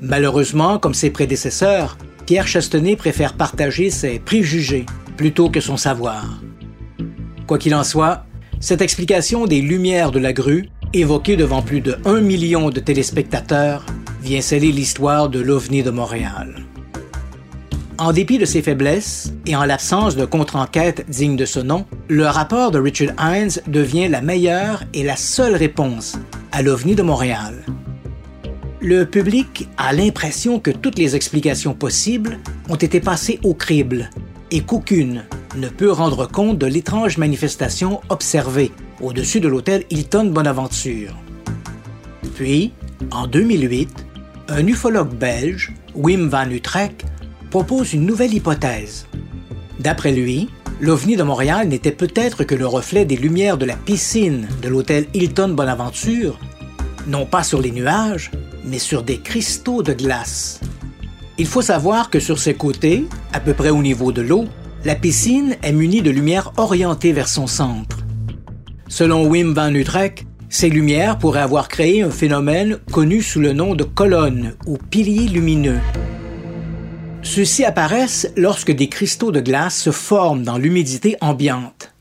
Malheureusement, 0.00 0.78
comme 0.78 0.94
ses 0.94 1.10
prédécesseurs, 1.10 1.96
Pierre 2.26 2.48
Chastenay 2.48 2.96
préfère 2.96 3.34
partager 3.34 3.90
ses 3.90 4.18
préjugés 4.18 4.86
plutôt 5.22 5.50
que 5.50 5.60
son 5.60 5.76
savoir. 5.76 6.40
Quoi 7.46 7.56
qu'il 7.56 7.76
en 7.76 7.84
soit, 7.84 8.24
cette 8.58 8.82
explication 8.82 9.46
des 9.46 9.60
lumières 9.60 10.10
de 10.10 10.18
la 10.18 10.32
grue, 10.32 10.68
évoquée 10.94 11.36
devant 11.36 11.62
plus 11.62 11.80
de 11.80 11.96
1 12.04 12.22
million 12.22 12.70
de 12.70 12.80
téléspectateurs, 12.80 13.86
vient 14.20 14.40
sceller 14.40 14.72
l'histoire 14.72 15.28
de 15.28 15.38
l'OVNI 15.38 15.84
de 15.84 15.90
Montréal. 15.90 16.64
En 17.98 18.12
dépit 18.12 18.38
de 18.38 18.44
ses 18.44 18.62
faiblesses 18.62 19.32
et 19.46 19.54
en 19.54 19.64
l'absence 19.64 20.16
de 20.16 20.24
contre-enquête 20.24 21.08
digne 21.08 21.36
de 21.36 21.44
ce 21.44 21.60
nom, 21.60 21.86
le 22.08 22.26
rapport 22.26 22.72
de 22.72 22.80
Richard 22.80 23.14
Hines 23.20 23.62
devient 23.68 24.08
la 24.08 24.22
meilleure 24.22 24.82
et 24.92 25.04
la 25.04 25.14
seule 25.14 25.54
réponse 25.54 26.18
à 26.50 26.62
l'OVNI 26.62 26.96
de 26.96 27.02
Montréal. 27.02 27.64
Le 28.80 29.04
public 29.04 29.68
a 29.76 29.92
l'impression 29.92 30.58
que 30.58 30.72
toutes 30.72 30.98
les 30.98 31.14
explications 31.14 31.74
possibles 31.74 32.40
ont 32.68 32.74
été 32.74 32.98
passées 32.98 33.38
au 33.44 33.54
crible 33.54 34.10
et 34.52 34.60
qu'aucune 34.60 35.24
ne 35.56 35.68
peut 35.68 35.90
rendre 35.90 36.28
compte 36.28 36.58
de 36.58 36.66
l'étrange 36.66 37.16
manifestation 37.16 38.02
observée 38.10 38.70
au-dessus 39.00 39.40
de 39.40 39.48
l'hôtel 39.48 39.84
Hilton 39.90 40.26
Bonaventure. 40.26 41.16
Puis, 42.34 42.72
en 43.10 43.26
2008, 43.26 43.88
un 44.48 44.66
ufologue 44.66 45.14
belge, 45.14 45.72
Wim 45.94 46.28
van 46.28 46.50
Utrecht, 46.50 47.06
propose 47.50 47.94
une 47.94 48.04
nouvelle 48.04 48.34
hypothèse. 48.34 49.06
D'après 49.80 50.12
lui, 50.12 50.50
l'OVNI 50.80 51.16
de 51.16 51.22
Montréal 51.22 51.68
n'était 51.68 51.90
peut-être 51.90 52.44
que 52.44 52.54
le 52.54 52.66
reflet 52.66 53.06
des 53.06 53.16
lumières 53.16 53.56
de 53.56 53.64
la 53.64 53.76
piscine 53.76 54.48
de 54.60 54.68
l'hôtel 54.68 55.06
Hilton 55.14 55.50
Bonaventure, 55.50 56.38
non 57.06 57.24
pas 57.24 57.42
sur 57.42 57.62
les 57.62 57.70
nuages, 57.70 58.30
mais 58.64 58.78
sur 58.78 59.02
des 59.02 59.18
cristaux 59.18 59.82
de 59.82 59.94
glace. 59.94 60.60
Il 61.38 61.46
faut 61.46 61.62
savoir 61.62 62.10
que 62.10 62.20
sur 62.20 62.38
ses 62.38 62.54
côtés, 62.54 63.06
à 63.32 63.40
peu 63.40 63.54
près 63.54 63.70
au 63.70 63.82
niveau 63.82 64.12
de 64.12 64.22
l'eau, 64.22 64.46
la 64.84 64.94
piscine 64.94 65.56
est 65.62 65.72
munie 65.72 66.02
de 66.02 66.10
lumière 66.10 66.52
orientée 66.56 67.12
vers 67.12 67.28
son 67.28 67.46
centre. 67.46 67.98
Selon 68.88 69.26
Wim 69.26 69.54
van 69.54 69.72
Utrecht, 69.72 70.26
ces 70.50 70.68
lumières 70.68 71.18
pourraient 71.18 71.40
avoir 71.40 71.68
créé 71.68 72.02
un 72.02 72.10
phénomène 72.10 72.78
connu 72.90 73.22
sous 73.22 73.40
le 73.40 73.54
nom 73.54 73.74
de 73.74 73.84
colonne 73.84 74.54
ou 74.66 74.76
piliers 74.76 75.28
lumineux. 75.28 75.80
Ceux-ci 77.22 77.64
apparaissent 77.64 78.30
lorsque 78.36 78.72
des 78.72 78.88
cristaux 78.88 79.30
de 79.30 79.40
glace 79.40 79.78
se 79.78 79.92
forment 79.92 80.42
dans 80.42 80.58
l'humidité 80.58 81.16
ambiante. 81.20 81.94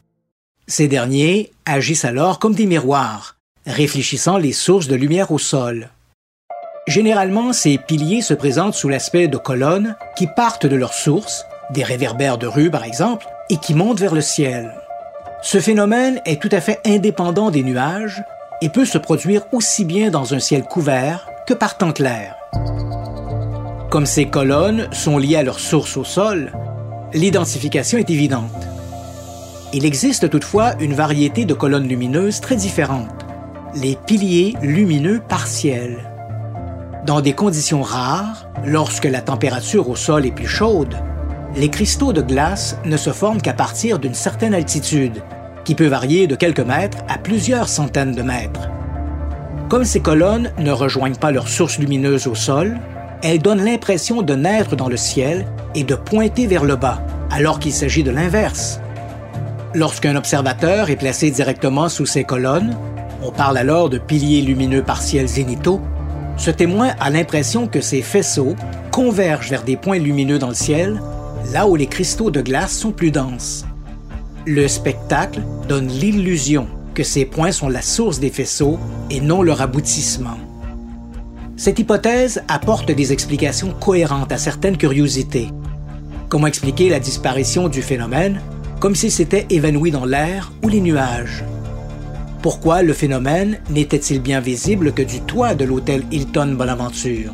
Ces 0.68 0.88
derniers 0.88 1.52
agissent 1.66 2.06
alors 2.06 2.40
comme 2.40 2.56
des 2.56 2.66
miroirs, 2.66 3.38
réfléchissant 3.66 4.38
les 4.38 4.52
sources 4.52 4.88
de 4.88 4.96
lumière 4.96 5.32
au 5.32 5.38
sol. 5.38 5.90
Généralement, 6.88 7.54
ces 7.54 7.78
piliers 7.78 8.22
se 8.22 8.34
présentent 8.34 8.74
sous 8.74 8.90
l'aspect 8.90 9.28
de 9.28 9.38
colonnes 9.38 9.96
qui 10.16 10.28
partent 10.28 10.66
de 10.66 10.76
leur 10.76 10.94
source, 10.94 11.46
des 11.72 11.84
réverbères 11.84 12.38
de 12.38 12.48
rue 12.48 12.72
par 12.72 12.84
exemple, 12.84 13.28
et 13.50 13.58
qui 13.58 13.76
montent 13.76 14.00
vers 14.00 14.16
le 14.16 14.22
ciel. 14.22 14.74
Ce 15.44 15.60
phénomène 15.60 16.20
est 16.26 16.42
tout 16.42 16.50
à 16.52 16.62
fait 16.62 16.80
indépendant 16.86 17.52
des 17.52 17.64
nuages 17.64 18.24
et 18.62 18.70
peut 18.70 18.86
se 18.86 18.98
produire 18.98 19.44
aussi 19.52 19.86
bien 19.86 20.10
dans 20.10 20.34
un 20.34 20.40
ciel 20.40 20.64
couvert 20.64 21.28
que 21.48 21.54
par 21.54 21.78
temps 21.78 21.94
clair. 21.94 22.36
Comme 23.90 24.06
ces 24.06 24.26
colonnes 24.26 24.88
sont 24.92 25.18
liées 25.18 25.36
à 25.36 25.44
leur 25.44 25.60
source 25.60 25.98
au 25.98 26.04
sol, 26.04 26.52
l'identification 27.14 27.98
est 27.98 28.10
évidente. 28.10 28.68
Il 29.74 29.86
existe 29.86 30.30
toutefois 30.30 30.74
une 30.80 30.94
variété 30.94 31.46
de 31.46 31.54
colonnes 31.54 31.88
lumineuses 31.88 32.42
très 32.42 32.56
différentes, 32.56 33.26
les 33.76 33.96
piliers 33.96 34.56
lumineux 34.62 35.22
partiels. 35.28 36.11
Dans 37.06 37.22
des 37.22 37.34
conditions 37.34 37.82
rares, 37.82 38.46
lorsque 38.64 39.06
la 39.06 39.22
température 39.22 39.90
au 39.90 39.96
sol 39.96 40.28
est 40.28 40.32
plus 40.32 40.48
chaude, 40.48 40.96
les 41.56 41.70
cristaux 41.70 42.14
de 42.14 42.22
glace 42.22 42.78
ne 42.86 42.96
se 42.96 43.10
forment 43.10 43.42
qu'à 43.42 43.54
partir 43.54 43.98
d'une 43.98 44.14
certaine 44.14 44.54
altitude, 44.54 45.24
qui 45.66 45.74
peut 45.74 45.88
varier 45.88 46.28
de 46.28 46.36
quelques 46.36 46.60
mètres 46.60 47.00
à 47.10 47.18
plusieurs 47.18 47.70
centaines 47.70 48.14
de 48.14 48.22
mètres. 48.22 48.70
Comme 49.68 49.84
ces 49.84 50.00
colonnes 50.00 50.52
ne 50.60 50.72
rejoignent 50.72 51.16
pas 51.16 51.32
leur 51.32 51.48
source 51.48 51.80
lumineuse 51.80 52.28
au 52.28 52.36
sol, 52.36 52.78
elle 53.24 53.40
donne 53.40 53.64
l'impression 53.64 54.22
de 54.22 54.36
naître 54.36 54.76
dans 54.76 54.90
le 54.90 54.98
ciel 54.98 55.48
et 55.74 55.84
de 55.84 55.96
pointer 55.96 56.46
vers 56.46 56.66
le 56.66 56.76
bas, 56.76 57.02
alors 57.32 57.58
qu'il 57.58 57.74
s'agit 57.74 58.04
de 58.04 58.12
l'inverse. 58.12 58.80
Lorsqu'un 59.74 60.16
observateur 60.16 60.92
est 60.92 60.98
placé 60.98 61.32
directement 61.32 61.90
sous 61.90 62.06
ces 62.06 62.26
colonnes, 62.26 62.78
on 63.24 63.32
parle 63.32 63.58
alors 63.58 63.90
de 63.90 63.98
piliers 63.98 64.42
lumineux 64.42 64.84
partiels 64.84 65.28
zénithaux, 65.28 65.82
ce 66.42 66.50
témoin 66.50 66.96
a 67.00 67.12
l'impression 67.12 67.68
que 67.68 67.82
ces 67.82 68.02
faisceaux 68.02 68.56
convergent 68.90 69.52
vers 69.52 69.62
des 69.62 69.78
points 69.78 70.00
lumineux 70.00 70.40
dans 70.40 70.48
le 70.50 70.56
ciel, 70.56 71.00
là 71.54 71.68
où 71.68 71.76
les 71.76 71.86
cristaux 71.86 72.32
de 72.32 72.42
glace 72.42 72.76
sont 72.76 72.92
plus 72.92 73.12
denses. 73.12 73.64
Le 74.48 74.68
spectacle 74.68 75.44
donne 75.70 75.88
l'illusion 75.88 76.68
que 76.96 77.04
ces 77.04 77.26
points 77.26 77.52
sont 77.52 77.70
la 77.70 77.84
source 77.84 78.20
des 78.20 78.32
faisceaux 78.32 78.80
et 79.12 79.22
non 79.22 79.44
leur 79.44 79.62
aboutissement. 79.62 80.40
Cette 81.58 81.78
hypothèse 81.78 82.42
apporte 82.48 82.90
des 82.90 83.14
explications 83.14 83.72
cohérentes 83.80 84.32
à 84.32 84.40
certaines 84.40 84.78
curiosités. 84.78 85.50
Comment 86.28 86.48
expliquer 86.48 86.90
la 86.90 87.00
disparition 87.00 87.70
du 87.70 87.84
phénomène 87.84 88.42
comme 88.80 88.96
s'il 88.96 89.12
s'était 89.12 89.46
évanoui 89.52 89.92
dans 89.92 90.06
l'air 90.06 90.52
ou 90.64 90.70
les 90.70 90.82
nuages? 90.82 91.44
Pourquoi 92.42 92.82
le 92.82 92.94
phénomène 92.94 93.60
n'était-il 93.70 94.20
bien 94.20 94.40
visible 94.40 94.94
que 94.94 95.04
du 95.04 95.22
toit 95.22 95.54
de 95.54 95.64
l'hôtel 95.64 96.04
Hilton 96.10 96.56
Bonaventure? 96.58 97.32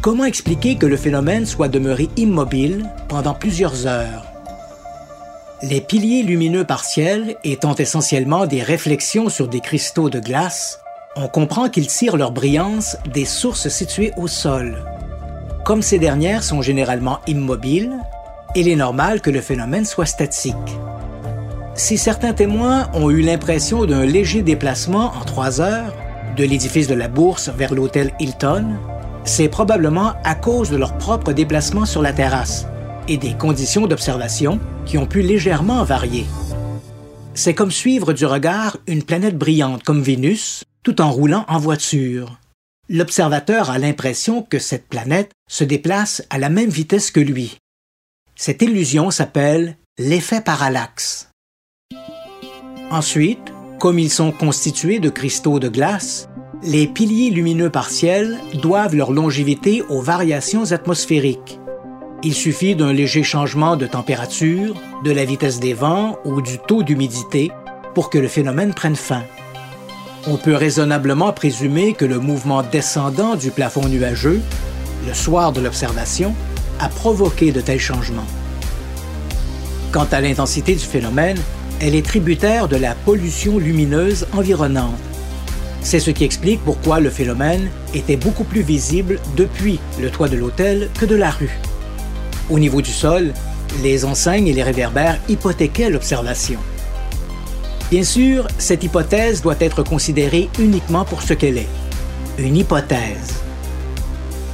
Comment 0.00 0.26
expliquer 0.26 0.76
que 0.76 0.86
le 0.86 0.96
phénomène 0.96 1.44
soit 1.44 1.66
demeuré 1.66 2.08
immobile 2.16 2.88
pendant 3.08 3.34
plusieurs 3.34 3.88
heures? 3.88 4.24
Les 5.62 5.80
piliers 5.80 6.22
lumineux 6.22 6.64
partiels 6.64 7.36
étant 7.42 7.74
essentiellement 7.74 8.46
des 8.46 8.62
réflexions 8.62 9.28
sur 9.28 9.48
des 9.48 9.60
cristaux 9.60 10.08
de 10.08 10.20
glace, 10.20 10.78
on 11.16 11.26
comprend 11.26 11.68
qu'ils 11.68 11.88
tirent 11.88 12.16
leur 12.16 12.30
brillance 12.30 12.96
des 13.12 13.24
sources 13.24 13.68
situées 13.68 14.12
au 14.16 14.28
sol. 14.28 14.84
Comme 15.64 15.82
ces 15.82 15.98
dernières 15.98 16.44
sont 16.44 16.62
généralement 16.62 17.18
immobiles, 17.26 17.92
il 18.54 18.68
est 18.68 18.76
normal 18.76 19.20
que 19.20 19.30
le 19.30 19.40
phénomène 19.40 19.84
soit 19.84 20.06
statique. 20.06 20.54
Si 21.74 21.96
certains 21.96 22.34
témoins 22.34 22.90
ont 22.92 23.10
eu 23.10 23.22
l'impression 23.22 23.86
d'un 23.86 24.04
léger 24.04 24.42
déplacement 24.42 25.12
en 25.14 25.24
trois 25.24 25.60
heures 25.60 25.94
de 26.36 26.44
l'édifice 26.44 26.86
de 26.86 26.94
la 26.94 27.08
Bourse 27.08 27.48
vers 27.48 27.74
l'hôtel 27.74 28.12
Hilton, 28.20 28.76
c'est 29.24 29.48
probablement 29.48 30.12
à 30.22 30.34
cause 30.34 30.70
de 30.70 30.76
leur 30.76 30.98
propre 30.98 31.32
déplacement 31.32 31.86
sur 31.86 32.02
la 32.02 32.12
terrasse 32.12 32.66
et 33.08 33.16
des 33.16 33.34
conditions 33.34 33.86
d'observation 33.86 34.60
qui 34.84 34.98
ont 34.98 35.06
pu 35.06 35.22
légèrement 35.22 35.82
varier. 35.82 36.26
C'est 37.34 37.54
comme 37.54 37.70
suivre 37.70 38.12
du 38.12 38.26
regard 38.26 38.76
une 38.86 39.02
planète 39.02 39.38
brillante 39.38 39.82
comme 39.82 40.02
Vénus 40.02 40.64
tout 40.82 41.00
en 41.00 41.10
roulant 41.10 41.46
en 41.48 41.58
voiture. 41.58 42.38
L'observateur 42.90 43.70
a 43.70 43.78
l'impression 43.78 44.42
que 44.42 44.58
cette 44.58 44.88
planète 44.88 45.30
se 45.48 45.64
déplace 45.64 46.22
à 46.28 46.38
la 46.38 46.50
même 46.50 46.68
vitesse 46.68 47.10
que 47.10 47.20
lui. 47.20 47.56
Cette 48.36 48.60
illusion 48.60 49.10
s'appelle 49.10 49.78
l'effet 49.98 50.40
parallaxe. 50.40 51.31
Ensuite, 52.90 53.52
comme 53.78 53.98
ils 53.98 54.10
sont 54.10 54.32
constitués 54.32 55.00
de 55.00 55.08
cristaux 55.08 55.58
de 55.58 55.68
glace, 55.68 56.28
les 56.62 56.86
piliers 56.86 57.30
lumineux 57.30 57.70
partiels 57.70 58.38
doivent 58.54 58.94
leur 58.94 59.10
longévité 59.10 59.82
aux 59.88 60.00
variations 60.00 60.70
atmosphériques. 60.70 61.58
Il 62.22 62.34
suffit 62.34 62.76
d'un 62.76 62.92
léger 62.92 63.24
changement 63.24 63.76
de 63.76 63.86
température, 63.86 64.76
de 65.04 65.10
la 65.10 65.24
vitesse 65.24 65.58
des 65.58 65.74
vents 65.74 66.18
ou 66.24 66.40
du 66.40 66.58
taux 66.58 66.84
d'humidité 66.84 67.50
pour 67.94 68.10
que 68.10 68.18
le 68.18 68.28
phénomène 68.28 68.74
prenne 68.74 68.94
fin. 68.94 69.24
On 70.28 70.36
peut 70.36 70.54
raisonnablement 70.54 71.32
présumer 71.32 71.94
que 71.94 72.04
le 72.04 72.20
mouvement 72.20 72.62
descendant 72.62 73.34
du 73.34 73.50
plafond 73.50 73.88
nuageux, 73.88 74.40
le 75.04 75.14
soir 75.14 75.50
de 75.52 75.60
l'observation, 75.60 76.32
a 76.78 76.88
provoqué 76.88 77.50
de 77.50 77.60
tels 77.60 77.80
changements. 77.80 78.26
Quant 79.90 80.06
à 80.12 80.20
l'intensité 80.20 80.74
du 80.74 80.84
phénomène, 80.84 81.38
elle 81.82 81.96
est 81.96 82.06
tributaire 82.06 82.68
de 82.68 82.76
la 82.76 82.94
pollution 82.94 83.58
lumineuse 83.58 84.28
environnante. 84.32 84.94
C'est 85.80 85.98
ce 85.98 86.12
qui 86.12 86.22
explique 86.22 86.60
pourquoi 86.64 87.00
le 87.00 87.10
phénomène 87.10 87.68
était 87.92 88.16
beaucoup 88.16 88.44
plus 88.44 88.62
visible 88.62 89.18
depuis 89.36 89.80
le 90.00 90.08
toit 90.08 90.28
de 90.28 90.36
l'hôtel 90.36 90.90
que 91.00 91.06
de 91.06 91.16
la 91.16 91.30
rue. 91.30 91.58
Au 92.50 92.60
niveau 92.60 92.82
du 92.82 92.92
sol, 92.92 93.34
les 93.82 94.04
enseignes 94.04 94.46
et 94.46 94.52
les 94.52 94.62
réverbères 94.62 95.18
hypothéquaient 95.28 95.90
l'observation. 95.90 96.60
Bien 97.90 98.04
sûr, 98.04 98.46
cette 98.58 98.84
hypothèse 98.84 99.42
doit 99.42 99.56
être 99.58 99.82
considérée 99.82 100.50
uniquement 100.60 101.04
pour 101.04 101.22
ce 101.22 101.34
qu'elle 101.34 101.58
est, 101.58 101.68
une 102.38 102.56
hypothèse. 102.56 103.42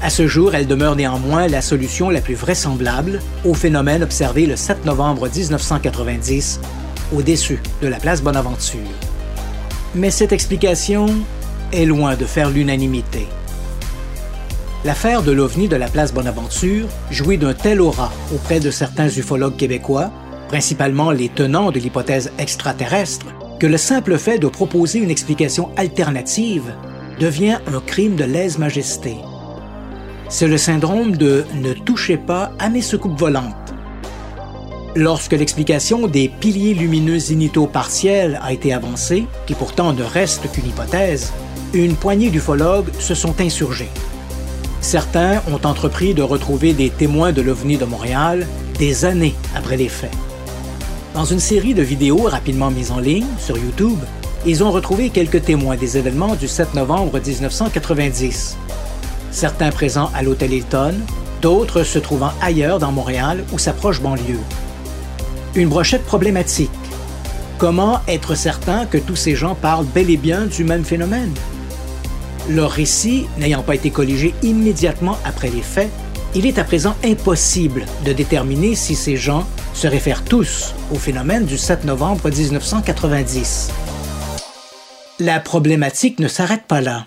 À 0.02 0.08
ce 0.08 0.26
jour, 0.26 0.54
elle 0.54 0.66
demeure 0.66 0.96
néanmoins 0.96 1.46
la 1.46 1.60
solution 1.60 2.08
la 2.08 2.22
plus 2.22 2.36
vraisemblable 2.36 3.20
au 3.44 3.52
phénomène 3.52 4.02
observé 4.02 4.46
le 4.46 4.56
7 4.56 4.86
novembre 4.86 5.28
1990 5.28 6.60
au-dessus 7.14 7.60
de 7.82 7.88
la 7.88 7.98
place 7.98 8.22
Bonaventure. 8.22 8.80
Mais 9.94 10.10
cette 10.10 10.32
explication 10.32 11.06
est 11.72 11.84
loin 11.84 12.16
de 12.16 12.24
faire 12.24 12.50
l'unanimité. 12.50 13.26
L'affaire 14.84 15.22
de 15.22 15.32
l'OVNI 15.32 15.68
de 15.68 15.76
la 15.76 15.88
place 15.88 16.14
Bonaventure 16.14 16.86
jouit 17.10 17.38
d'un 17.38 17.54
tel 17.54 17.80
aura 17.80 18.12
auprès 18.32 18.60
de 18.60 18.70
certains 18.70 19.08
ufologues 19.08 19.56
québécois, 19.56 20.10
principalement 20.48 21.10
les 21.10 21.28
tenants 21.28 21.72
de 21.72 21.80
l'hypothèse 21.80 22.30
extraterrestre, 22.38 23.26
que 23.58 23.66
le 23.66 23.76
simple 23.76 24.18
fait 24.18 24.38
de 24.38 24.46
proposer 24.46 25.00
une 25.00 25.10
explication 25.10 25.70
alternative 25.76 26.72
devient 27.18 27.58
un 27.66 27.80
crime 27.80 28.14
de 28.14 28.24
lèse-majesté. 28.24 29.16
C'est 30.28 30.46
le 30.46 30.58
syndrome 30.58 31.16
de 31.16 31.44
ne 31.54 31.72
touchez 31.72 32.16
pas 32.16 32.52
à 32.58 32.68
mes 32.68 32.82
secoupes 32.82 33.18
volantes. 33.18 33.74
Lorsque 34.98 35.34
l'explication 35.34 36.08
des 36.08 36.28
piliers 36.28 36.74
lumineux 36.74 37.20
zinitaux 37.20 37.68
partiels 37.68 38.40
a 38.42 38.52
été 38.52 38.72
avancée, 38.72 39.26
qui 39.46 39.54
pourtant 39.54 39.92
ne 39.92 40.02
reste 40.02 40.50
qu'une 40.50 40.66
hypothèse, 40.66 41.32
une 41.72 41.94
poignée 41.94 42.30
d'ufologues 42.30 42.90
se 42.98 43.14
sont 43.14 43.40
insurgés. 43.40 43.90
Certains 44.80 45.40
ont 45.52 45.64
entrepris 45.64 46.14
de 46.14 46.22
retrouver 46.22 46.72
des 46.72 46.90
témoins 46.90 47.30
de 47.30 47.42
l'OVNI 47.42 47.76
de 47.76 47.84
Montréal 47.84 48.44
des 48.76 49.04
années 49.04 49.36
après 49.54 49.76
les 49.76 49.88
faits. 49.88 50.10
Dans 51.14 51.24
une 51.24 51.38
série 51.38 51.74
de 51.74 51.82
vidéos 51.82 52.24
rapidement 52.24 52.72
mises 52.72 52.90
en 52.90 52.98
ligne 52.98 53.28
sur 53.38 53.56
YouTube, 53.56 54.00
ils 54.46 54.64
ont 54.64 54.72
retrouvé 54.72 55.10
quelques 55.10 55.44
témoins 55.44 55.76
des 55.76 55.96
événements 55.96 56.34
du 56.34 56.48
7 56.48 56.74
novembre 56.74 57.20
1990. 57.24 58.56
Certains 59.30 59.70
présents 59.70 60.10
à 60.12 60.24
l'hôtel 60.24 60.52
Hilton, 60.52 60.94
d'autres 61.40 61.84
se 61.84 62.00
trouvant 62.00 62.32
ailleurs 62.42 62.80
dans 62.80 62.90
Montréal 62.90 63.44
ou 63.52 63.60
sa 63.60 63.72
proche 63.72 64.00
banlieue. 64.00 64.40
Une 65.54 65.68
brochette 65.68 66.04
problématique. 66.04 66.70
Comment 67.56 68.00
être 68.06 68.34
certain 68.34 68.86
que 68.86 68.98
tous 68.98 69.16
ces 69.16 69.34
gens 69.34 69.54
parlent 69.54 69.86
bel 69.86 70.10
et 70.10 70.16
bien 70.16 70.46
du 70.46 70.62
même 70.62 70.84
phénomène? 70.84 71.32
Leur 72.50 72.70
récit 72.70 73.26
n'ayant 73.38 73.62
pas 73.62 73.74
été 73.74 73.90
colligé 73.90 74.34
immédiatement 74.42 75.18
après 75.24 75.48
les 75.48 75.62
faits, 75.62 75.90
il 76.34 76.46
est 76.46 76.58
à 76.58 76.64
présent 76.64 76.94
impossible 77.02 77.86
de 78.04 78.12
déterminer 78.12 78.74
si 78.74 78.94
ces 78.94 79.16
gens 79.16 79.46
se 79.72 79.86
réfèrent 79.86 80.24
tous 80.24 80.74
au 80.92 80.96
phénomène 80.96 81.46
du 81.46 81.56
7 81.56 81.84
novembre 81.84 82.30
1990. 82.30 83.70
La 85.18 85.40
problématique 85.40 86.20
ne 86.20 86.28
s'arrête 86.28 86.66
pas 86.68 86.82
là. 86.82 87.06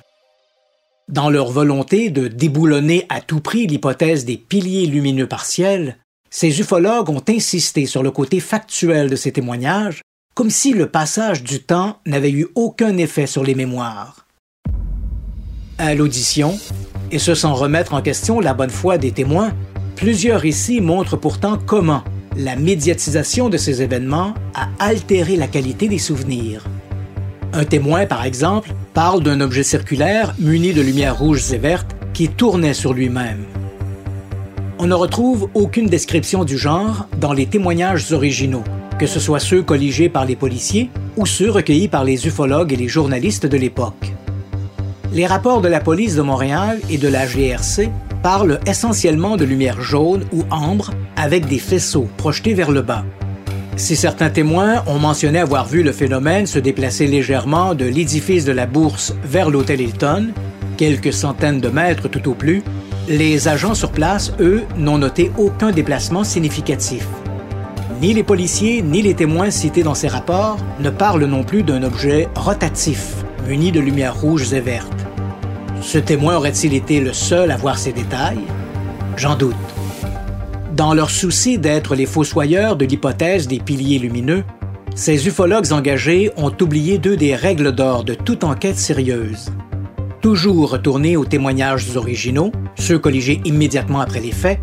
Dans 1.08 1.30
leur 1.30 1.52
volonté 1.52 2.10
de 2.10 2.28
déboulonner 2.28 3.06
à 3.10 3.22
tout 3.22 3.40
prix 3.40 3.68
l'hypothèse 3.68 4.26
des 4.26 4.38
piliers 4.38 4.88
lumineux 4.88 5.28
partiels, 5.28 5.98
ces 6.32 6.60
ufologues 6.60 7.10
ont 7.10 7.24
insisté 7.30 7.86
sur 7.86 8.02
le 8.02 8.10
côté 8.10 8.40
factuel 8.40 9.10
de 9.10 9.16
ces 9.16 9.32
témoignages, 9.32 10.02
comme 10.34 10.50
si 10.50 10.74
le 10.74 10.88
passage 10.88 11.44
du 11.44 11.62
temps 11.62 12.00
n'avait 12.08 12.32
eu 12.32 12.48
aucun 12.56 12.98
effet 12.98 13.28
sur 13.28 13.44
les 13.44 13.54
mémoires 13.54 14.26
à 15.82 15.96
l'audition, 15.96 16.60
et 17.12 17.18
ce 17.18 17.34
sans 17.34 17.56
remettre 17.56 17.96
en 17.96 18.02
question 18.02 18.40
la 18.40 18.54
bonne 18.54 18.70
foi 18.70 19.00
des 19.00 19.12
témoins, 19.12 19.52
plusieurs 19.96 20.40
récits 20.40 20.80
montrent 20.80 21.18
pourtant 21.18 21.58
comment 21.58 22.04
la 22.38 22.56
médiatisation 22.56 23.50
de 23.50 23.58
ces 23.58 23.82
événements 23.82 24.36
a 24.54 24.70
altéré 24.80 25.36
la 25.36 25.48
qualité 25.48 25.88
des 25.88 25.98
souvenirs. 25.98 26.66
Un 27.54 27.66
témoin, 27.66 28.06
par 28.06 28.24
exemple, 28.24 28.74
parle 28.94 29.24
d'un 29.24 29.42
objet 29.42 29.64
circulaire 29.64 30.36
muni 30.38 30.72
de 30.74 30.82
lumières 30.82 31.18
rouges 31.18 31.52
et 31.52 31.58
vertes 31.58 31.96
qui 32.14 32.30
tournait 32.30 32.76
sur 32.76 32.94
lui-même. 32.94 33.44
On 34.84 34.88
ne 34.88 34.96
retrouve 34.96 35.48
aucune 35.54 35.86
description 35.86 36.44
du 36.44 36.58
genre 36.58 37.06
dans 37.20 37.34
les 37.34 37.46
témoignages 37.46 38.12
originaux, 38.14 38.64
que 38.98 39.06
ce 39.06 39.20
soit 39.20 39.40
ceux 39.40 39.62
colligés 39.62 40.10
par 40.10 40.26
les 40.26 40.36
policiers 40.36 40.90
ou 41.18 41.28
ceux 41.28 41.52
recueillis 41.52 41.88
par 41.88 42.04
les 42.04 42.26
ufologues 42.26 42.74
et 42.74 42.78
les 42.78 42.88
journalistes 42.88 43.46
de 43.46 43.58
l'époque. 43.58 44.12
Les 45.14 45.28
rapports 45.28 45.62
de 45.62 45.68
la 45.68 45.82
police 45.82 46.16
de 46.16 46.24
Montréal 46.24 46.80
et 46.90 46.98
de 46.98 47.08
la 47.08 47.28
GRC 47.28 47.92
parlent 48.24 48.60
essentiellement 48.66 49.38
de 49.38 49.46
lumière 49.46 49.80
jaune 49.84 50.26
ou 50.34 50.46
ambre 50.50 50.90
avec 51.16 51.46
des 51.46 51.60
faisceaux 51.60 52.10
projetés 52.18 52.56
vers 52.56 52.72
le 52.72 52.82
bas. 52.82 53.06
Si 53.76 53.96
certains 53.96 54.32
témoins 54.32 54.84
ont 54.88 54.98
mentionné 54.98 55.38
avoir 55.38 55.68
vu 55.68 55.84
le 55.84 55.92
phénomène 55.92 56.48
se 56.48 56.58
déplacer 56.58 57.06
légèrement 57.06 57.76
de 57.76 57.86
l'édifice 57.86 58.46
de 58.46 58.52
la 58.52 58.66
Bourse 58.66 59.14
vers 59.24 59.52
l'hôtel 59.52 59.80
Hilton, 59.80 60.30
quelques 60.78 61.14
centaines 61.14 61.62
de 61.62 61.70
mètres 61.70 62.08
tout 62.08 62.28
au 62.28 62.34
plus, 62.34 62.64
Les 63.08 63.48
agents 63.48 63.74
sur 63.74 63.92
place, 63.92 64.32
eux, 64.40 64.62
n'ont 64.78 65.00
noté 65.00 65.32
aucun 65.38 65.72
déplacement 65.72 66.24
significatif. 66.24 67.08
Ni 68.00 68.14
les 68.14 68.24
policiers 68.24 68.82
ni 68.82 69.02
les 69.02 69.16
témoins 69.16 69.50
cités 69.50 69.84
dans 69.84 69.96
ces 69.96 70.08
rapports 70.08 70.58
ne 70.80 70.90
parlent 70.90 71.26
non 71.26 71.44
plus 71.44 71.64
d'un 71.64 71.84
objet 71.84 72.30
rotatif, 72.36 73.16
muni 73.48 73.72
de 73.72 73.80
lumières 73.80 74.20
rouges 74.20 74.54
et 74.54 74.60
vertes. 74.60 74.92
Ce 75.82 75.98
témoin 75.98 76.38
aurait-il 76.38 76.76
été 76.76 77.00
le 77.00 77.12
seul 77.12 77.50
à 77.50 77.58
voir 77.58 77.80
ces 77.80 77.92
détails? 77.92 78.42
J'en 79.18 79.36
doute. 79.36 79.56
Dans 80.76 80.94
leur 80.94 81.10
souci 81.10 81.58
d'être 81.58 81.96
les 81.96 82.06
fossoyeurs 82.06 82.76
de 82.76 82.86
l'hypothèse 82.86 83.48
des 83.48 83.60
piliers 83.60 84.00
lumineux, 84.00 84.44
ces 84.94 85.28
ufologues 85.28 85.72
engagés 85.72 86.32
ont 86.38 86.54
oublié 86.62 86.98
deux 87.00 87.18
des 87.18 87.36
règles 87.36 87.72
d'or 87.72 88.04
de 88.04 88.14
toute 88.14 88.44
enquête 88.44 88.78
sérieuse. 88.78 89.52
Toujours 90.22 90.70
retourner 90.70 91.18
aux 91.18 91.26
témoignages 91.26 91.98
originaux, 91.98 92.52
ceux 92.78 93.00
colligés 93.00 93.42
immédiatement 93.44 94.02
après 94.02 94.20
les 94.20 94.32
faits, 94.32 94.60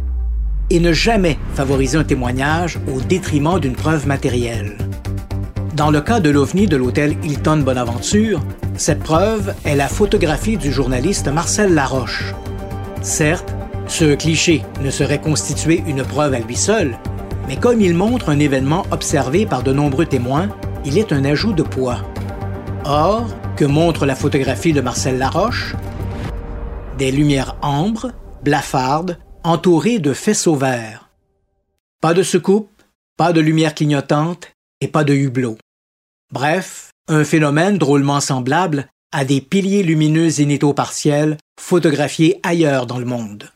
et 0.71 0.79
ne 0.79 0.93
jamais 0.93 1.37
favoriser 1.55 1.99
un 1.99 2.05
témoignage 2.05 2.79
au 2.87 3.01
détriment 3.01 3.59
d'une 3.59 3.75
preuve 3.75 4.07
matérielle. 4.07 4.77
Dans 5.75 5.91
le 5.91 6.01
cas 6.01 6.21
de 6.21 6.31
l'OVNI 6.31 6.69
de 6.69 6.77
l'hôtel 6.77 7.17
Hilton 7.25 7.59
Bonaventure, 7.59 8.41
cette 8.77 9.01
preuve 9.01 9.53
est 9.65 9.75
la 9.75 9.89
photographie 9.89 10.59
du 10.59 10.71
journaliste 10.71 11.27
Marcel 11.27 11.75
Laroche. 11.75 12.35
Certes, 13.03 13.53
ce 13.89 14.15
cliché 14.15 14.63
ne 14.81 14.91
serait 14.91 15.21
constitué 15.21 15.83
une 15.89 16.05
preuve 16.05 16.35
à 16.35 16.39
lui 16.39 16.57
seul, 16.57 16.97
mais 17.49 17.57
comme 17.57 17.81
il 17.81 17.95
montre 17.95 18.29
un 18.29 18.39
événement 18.39 18.87
observé 18.93 19.45
par 19.45 19.65
de 19.65 19.73
nombreux 19.73 20.07
témoins, 20.07 20.51
il 20.85 20.99
est 20.99 21.13
un 21.13 21.25
ajout 21.25 21.53
de 21.53 21.65
poids. 21.65 21.99
Or, 22.85 23.27
que 23.59 23.65
montre 23.65 24.07
la 24.07 24.15
photographie 24.15 24.73
de 24.73 24.81
Marcel 24.81 25.19
Laroche? 25.19 25.75
Des 26.97 27.11
lumières 27.11 27.57
ambres, 27.61 28.13
blafardes, 28.45 29.19
entouré 29.43 29.99
de 29.99 30.13
faisceaux 30.13 30.55
verts. 30.55 31.11
Pas 32.01 32.15
de 32.15 32.23
soucoupe, 32.23 32.71
pas 33.17 33.33
de 33.33 33.41
lumière 33.41 33.75
clignotante 33.75 34.53
et 34.81 34.87
pas 34.87 35.03
de 35.03 35.13
hublot. 35.13 35.59
Bref, 36.33 36.93
un 37.09 37.25
phénomène 37.25 37.79
drôlement 37.79 38.21
semblable 38.21 38.87
à 39.11 39.25
des 39.25 39.41
piliers 39.41 39.83
lumineux 39.83 40.29
zénitho-partiels 40.29 41.37
photographiés 41.59 42.39
ailleurs 42.45 42.87
dans 42.87 43.01
le 43.01 43.07
monde. 43.07 43.51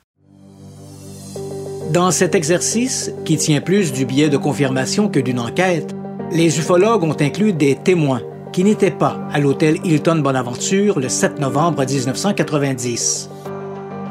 Dans 1.92 2.10
cet 2.10 2.34
exercice, 2.34 3.12
qui 3.24 3.36
tient 3.36 3.60
plus 3.60 3.92
du 3.92 4.04
biais 4.04 4.30
de 4.30 4.36
confirmation 4.36 5.08
que 5.08 5.20
d'une 5.20 5.38
enquête, 5.38 5.94
les 6.32 6.58
ufologues 6.58 7.04
ont 7.04 7.16
inclus 7.20 7.52
des 7.52 7.76
témoins 7.76 8.22
qui 8.52 8.64
n'étaient 8.64 8.90
pas 8.90 9.18
à 9.32 9.40
l'hôtel 9.40 9.78
Hilton 9.82 10.16
Bonaventure 10.16 11.00
le 11.00 11.08
7 11.08 11.40
novembre 11.40 11.84
1990. 11.84 13.30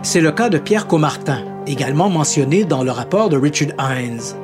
C'est 0.01 0.21
le 0.21 0.31
cas 0.31 0.49
de 0.49 0.57
Pierre 0.57 0.87
Comartin, 0.87 1.43
également 1.67 2.09
mentionné 2.09 2.63
dans 2.63 2.83
le 2.83 2.89
rapport 2.89 3.29
de 3.29 3.37
Richard 3.37 3.69
Hines. 3.79 4.35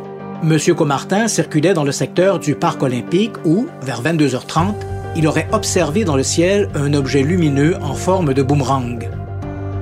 Monsieur 0.44 0.76
Comartin 0.76 1.28
circulait 1.28 1.74
dans 1.74 1.84
le 1.84 1.92
secteur 1.92 2.38
du 2.38 2.54
parc 2.54 2.84
olympique 2.84 3.34
où, 3.44 3.66
vers 3.82 4.04
22h30, 4.04 4.76
il 5.16 5.28
aurait 5.28 5.48
observé 5.52 6.04
dans 6.04 6.16
le 6.16 6.22
ciel 6.22 6.70
un 6.76 6.94
objet 6.94 7.24
lumineux 7.24 7.76
en 7.82 7.96
forme 7.96 8.36
de 8.36 8.44
boomerang. 8.44 9.10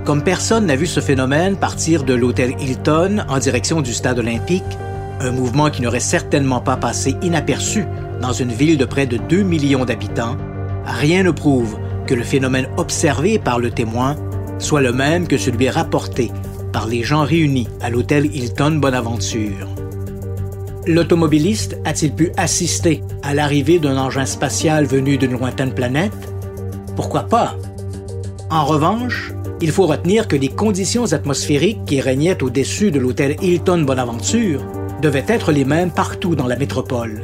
Comme 0.06 0.24
personne 0.24 0.68
n'a 0.68 0.78
vu 0.78 0.86
ce 0.86 1.02
phénomène 1.02 1.58
partir 1.58 2.04
de 2.04 2.14
l'hôtel 2.14 2.56
Hilton 2.62 3.26
en 3.28 3.38
direction 3.38 3.82
du 3.82 3.94
stade 3.94 4.20
olympique, 4.20 4.64
un 5.20 5.32
mouvement 5.32 5.70
qui 5.70 5.82
n'aurait 5.82 6.00
certainement 6.00 6.62
pas 6.62 6.78
passé 6.78 7.18
inaperçu 7.22 7.86
dans 8.22 8.34
une 8.34 8.52
ville 8.52 8.78
de 8.78 8.86
près 8.86 9.06
de 9.06 9.18
2 9.18 9.44
millions 9.44 9.86
d'habitants, 9.86 10.38
rien 10.86 11.24
ne 11.24 11.32
prouve 11.32 11.78
que 12.08 12.14
le 12.14 12.24
phénomène 12.24 12.68
observé 12.78 13.40
par 13.40 13.60
le 13.60 13.72
témoin 13.72 14.16
soit 14.60 14.82
le 14.82 14.94
même 14.94 15.28
que 15.28 15.38
celui 15.38 15.70
rapporté 15.70 16.32
par 16.72 16.88
les 16.88 17.04
gens 17.04 17.24
réunis 17.24 17.68
à 17.82 17.90
l'hôtel 17.90 18.26
Hilton 18.26 18.80
Bonaventure. 18.80 19.68
L'automobiliste 20.88 21.78
a-t-il 21.84 22.14
pu 22.14 22.32
assister 22.38 23.02
à 23.24 23.34
l'arrivée 23.34 23.80
d'un 23.80 23.98
engin 23.98 24.26
spatial 24.26 24.86
venu 24.86 25.18
d'une 25.18 25.32
lointaine 25.32 25.74
planète? 25.74 26.14
Pourquoi 26.96 27.24
pas? 27.24 27.56
En 28.52 28.66
revanche, 28.66 29.34
il 29.62 29.72
faut 29.72 29.88
retenir 29.88 30.28
que 30.28 30.36
les 30.36 30.50
conditions 30.50 31.12
atmosphériques 31.14 31.86
qui 31.86 32.02
régnaient 32.02 32.44
au-dessus 32.44 32.92
de 32.92 33.00
l'hôtel 33.00 33.36
Hilton 33.42 33.82
Bonaventure 33.82 34.64
devaient 35.02 35.26
être 35.28 35.52
les 35.52 35.66
mêmes 35.66 35.92
partout 35.92 36.36
dans 36.36 36.48
la 36.48 36.56
métropole. 36.56 37.22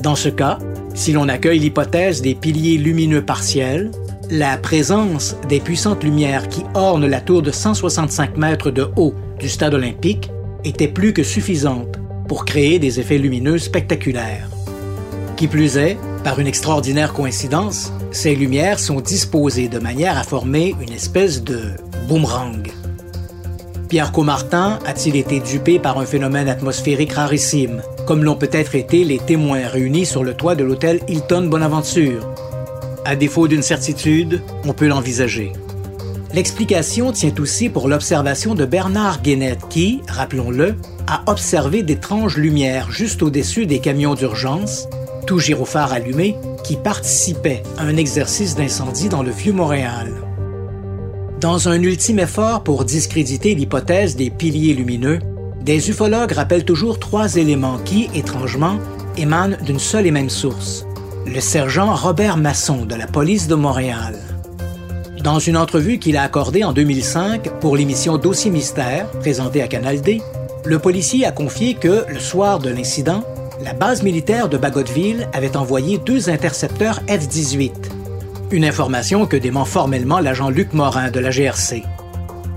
Dans 0.00 0.14
ce 0.14 0.28
cas, 0.28 0.58
si 0.94 1.12
l'on 1.12 1.28
accueille 1.28 1.58
l'hypothèse 1.58 2.22
des 2.22 2.34
piliers 2.34 2.78
lumineux 2.78 3.24
partiels, 3.24 3.90
la 4.30 4.56
présence 4.56 5.36
des 5.48 5.58
puissantes 5.58 6.04
lumières 6.04 6.48
qui 6.48 6.62
ornent 6.74 7.06
la 7.06 7.20
tour 7.20 7.42
de 7.42 7.50
165 7.50 8.36
mètres 8.36 8.70
de 8.70 8.88
haut 8.96 9.14
du 9.40 9.48
stade 9.48 9.74
olympique 9.74 10.30
était 10.64 10.88
plus 10.88 11.12
que 11.12 11.22
suffisante 11.22 11.98
pour 12.28 12.44
créer 12.44 12.78
des 12.78 13.00
effets 13.00 13.18
lumineux 13.18 13.58
spectaculaires. 13.58 14.48
Qui 15.36 15.48
plus 15.48 15.76
est, 15.78 15.96
par 16.22 16.38
une 16.38 16.46
extraordinaire 16.46 17.12
coïncidence, 17.12 17.92
ces 18.12 18.34
lumières 18.34 18.78
sont 18.78 19.00
disposées 19.00 19.68
de 19.68 19.78
manière 19.78 20.16
à 20.16 20.22
former 20.22 20.76
une 20.80 20.92
espèce 20.92 21.42
de 21.42 21.72
boomerang. 22.06 22.70
Pierre 23.88 24.12
Comartin 24.12 24.78
a-t-il 24.84 25.16
été 25.16 25.40
dupé 25.40 25.78
par 25.78 25.98
un 25.98 26.04
phénomène 26.04 26.48
atmosphérique 26.48 27.12
rarissime, 27.12 27.80
comme 28.08 28.24
l'ont 28.24 28.36
peut-être 28.36 28.74
été 28.74 29.04
les 29.04 29.18
témoins 29.18 29.68
réunis 29.68 30.06
sur 30.06 30.24
le 30.24 30.32
toit 30.32 30.54
de 30.54 30.64
l'hôtel 30.64 31.00
Hilton 31.08 31.42
Bonaventure, 31.42 32.26
à 33.04 33.16
défaut 33.16 33.48
d'une 33.48 33.60
certitude, 33.60 34.40
on 34.64 34.72
peut 34.72 34.86
l'envisager. 34.86 35.52
L'explication 36.32 37.12
tient 37.12 37.34
aussi 37.38 37.68
pour 37.68 37.86
l'observation 37.86 38.54
de 38.54 38.64
Bernard 38.64 39.20
Guénette 39.20 39.68
qui, 39.68 40.00
rappelons-le, 40.08 40.76
a 41.06 41.22
observé 41.26 41.82
d'étranges 41.82 42.38
lumières 42.38 42.90
juste 42.90 43.22
au-dessus 43.22 43.66
des 43.66 43.78
camions 43.78 44.14
d'urgence, 44.14 44.88
tout 45.26 45.38
gyrophare 45.38 45.92
allumé, 45.92 46.34
qui 46.64 46.76
participaient 46.76 47.62
à 47.76 47.82
un 47.82 47.98
exercice 47.98 48.54
d'incendie 48.54 49.10
dans 49.10 49.22
le 49.22 49.32
Vieux-Montréal. 49.32 50.14
Dans 51.42 51.68
un 51.68 51.82
ultime 51.82 52.20
effort 52.20 52.64
pour 52.64 52.86
discréditer 52.86 53.54
l'hypothèse 53.54 54.16
des 54.16 54.30
piliers 54.30 54.72
lumineux, 54.72 55.18
des 55.60 55.90
ufologues 55.90 56.32
rappellent 56.32 56.64
toujours 56.64 56.98
trois 56.98 57.36
éléments 57.36 57.78
qui, 57.84 58.08
étrangement, 58.14 58.78
émanent 59.16 59.56
d'une 59.64 59.78
seule 59.78 60.06
et 60.06 60.10
même 60.10 60.30
source, 60.30 60.86
le 61.26 61.40
sergent 61.40 61.94
Robert 61.94 62.36
Masson 62.36 62.86
de 62.86 62.94
la 62.94 63.06
police 63.06 63.48
de 63.48 63.54
Montréal. 63.54 64.14
Dans 65.22 65.40
une 65.40 65.56
entrevue 65.56 65.98
qu'il 65.98 66.16
a 66.16 66.22
accordée 66.22 66.64
en 66.64 66.72
2005 66.72 67.50
pour 67.60 67.76
l'émission 67.76 68.18
Dossier 68.18 68.50
Mystère, 68.50 69.10
présentée 69.20 69.62
à 69.62 69.68
Canal 69.68 70.00
D, 70.00 70.22
le 70.64 70.78
policier 70.78 71.26
a 71.26 71.32
confié 71.32 71.74
que, 71.74 72.04
le 72.08 72.20
soir 72.20 72.60
de 72.60 72.70
l'incident, 72.70 73.24
la 73.62 73.72
base 73.72 74.02
militaire 74.02 74.48
de 74.48 74.56
Bagotville 74.56 75.28
avait 75.32 75.56
envoyé 75.56 75.98
deux 75.98 76.30
intercepteurs 76.30 77.00
F-18. 77.08 77.72
Une 78.52 78.64
information 78.64 79.26
que 79.26 79.36
dément 79.36 79.64
formellement 79.64 80.20
l'agent 80.20 80.50
Luc 80.50 80.72
Morin 80.72 81.10
de 81.10 81.20
la 81.20 81.30
GRC. 81.30 81.82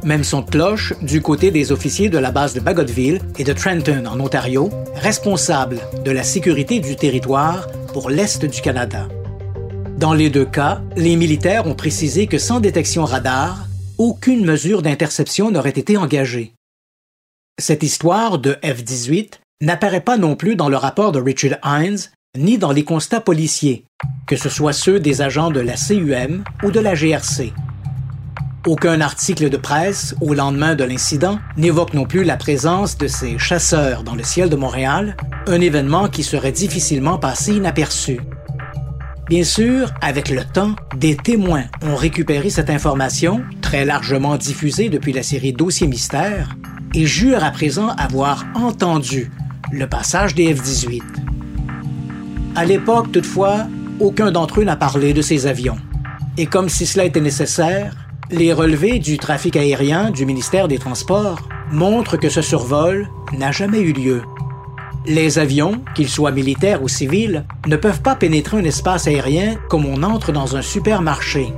Même 0.04 0.24
son 0.24 0.42
cloche 0.42 0.94
du 1.02 1.22
côté 1.22 1.52
des 1.52 1.72
officiers 1.72 2.10
de 2.10 2.18
la 2.18 2.32
base 2.32 2.56
de 2.56 2.60
Bagotville 2.60 3.20
et 3.38 3.44
de 3.44 3.54
Trenton 3.54 4.06
en 4.08 4.20
Ontario, 4.20 4.72
responsables 4.96 5.80
de 6.04 6.10
la 6.10 6.24
sécurité 6.24 6.80
du 6.80 6.96
territoire 6.96 7.68
pour 7.94 8.10
l'Est 8.10 8.44
du 8.44 8.62
Canada. 8.62 9.08
Dans 9.98 10.16
les 10.16 10.32
deux 10.32 10.46
cas, 10.46 10.82
les 10.96 11.16
militaires 11.16 11.68
ont 11.68 11.76
précisé 11.76 12.26
que 12.26 12.40
sans 12.40 12.60
détection 12.60 13.06
radar, 13.06 13.68
aucune 14.00 14.44
mesure 14.44 14.82
d'interception 14.82 15.52
n'aurait 15.52 15.70
été 15.70 15.98
engagée. 15.98 16.54
Cette 17.60 17.84
histoire 17.84 18.40
de 18.40 18.58
F-18 18.64 19.34
n'apparaît 19.62 20.02
pas 20.02 20.18
non 20.18 20.36
plus 20.36 20.56
dans 20.56 20.70
le 20.70 20.78
rapport 20.78 21.12
de 21.12 21.22
Richard 21.22 21.60
Hines 21.64 22.00
ni 22.36 22.58
dans 22.58 22.72
les 22.72 22.84
constats 22.84 23.22
policiers, 23.22 23.86
que 24.26 24.36
ce 24.36 24.50
soit 24.50 24.74
ceux 24.74 25.00
des 25.00 25.22
agents 25.22 25.52
de 25.52 25.60
la 25.60 25.76
CUM 25.76 26.44
ou 26.64 26.72
de 26.72 26.80
la 26.80 26.96
GRC. 26.96 27.54
Aucun 28.68 29.02
article 29.02 29.50
de 29.50 29.58
presse 29.58 30.14
au 30.22 30.36
lendemain 30.36 30.76
de 30.76 30.84
l'incident 30.84 31.40
n'évoque 31.58 31.96
non 31.96 32.06
plus 32.06 32.24
la 32.24 32.38
présence 32.38 32.96
de 32.96 33.08
ces 33.08 33.40
chasseurs 33.40 34.04
dans 34.04 34.14
le 34.14 34.22
ciel 34.22 34.50
de 34.50 34.56
Montréal, 34.56 35.18
un 35.48 35.60
événement 35.60 36.08
qui 36.10 36.22
serait 36.22 36.52
difficilement 36.52 37.18
passé 37.18 37.54
inaperçu. 37.54 38.20
Bien 39.28 39.44
sûr, 39.44 39.90
avec 40.02 40.30
le 40.30 40.44
temps, 40.44 40.76
des 40.96 41.18
témoins 41.18 41.64
ont 41.82 41.96
récupéré 41.96 42.52
cette 42.52 42.70
information, 42.70 43.42
très 43.64 43.84
largement 43.84 44.38
diffusée 44.38 44.90
depuis 44.90 45.14
la 45.14 45.24
série 45.24 45.54
Dossier 45.54 45.88
Mystère, 45.88 46.56
et 46.94 47.08
jurent 47.08 47.44
à 47.44 47.50
présent 47.50 47.90
avoir 47.98 48.46
entendu 48.54 49.32
le 49.72 49.88
passage 49.88 50.36
des 50.36 50.54
F-18. 50.54 51.02
À 52.56 52.66
l'époque, 52.66 53.12
toutefois, 53.12 53.66
aucun 54.00 54.32
d'entre 54.32 54.60
eux 54.60 54.66
n'a 54.66 54.76
parlé 54.76 55.14
de 55.14 55.24
ces 55.24 55.48
avions. 55.48 55.78
Et 56.38 56.46
comme 56.46 56.70
si 56.70 56.86
cela 56.86 57.06
était 57.06 57.22
nécessaire, 57.22 57.96
les 58.32 58.54
relevés 58.54 59.00
du 59.00 59.18
trafic 59.18 59.58
aérien 59.58 60.10
du 60.10 60.26
ministère 60.26 60.68
des 60.68 60.80
Transports 60.80 61.42
montrent 61.72 62.18
que 62.18 62.30
ce 62.30 62.42
survol 62.42 63.10
n'a 63.38 63.52
jamais 63.52 63.82
eu 63.82 63.92
lieu. 63.92 64.22
Les 65.06 65.40
avions, 65.40 65.82
qu'ils 65.96 66.10
soient 66.10 66.32
militaires 66.32 66.82
ou 66.82 66.88
civils, 66.88 67.46
ne 67.68 67.76
peuvent 67.76 68.02
pas 68.02 68.16
pénétrer 68.16 68.58
un 68.58 68.64
espace 68.64 69.08
aérien 69.08 69.56
comme 69.70 69.86
on 69.86 70.04
entre 70.04 70.32
dans 70.32 70.56
un 70.56 70.62
supermarché. 70.62 71.54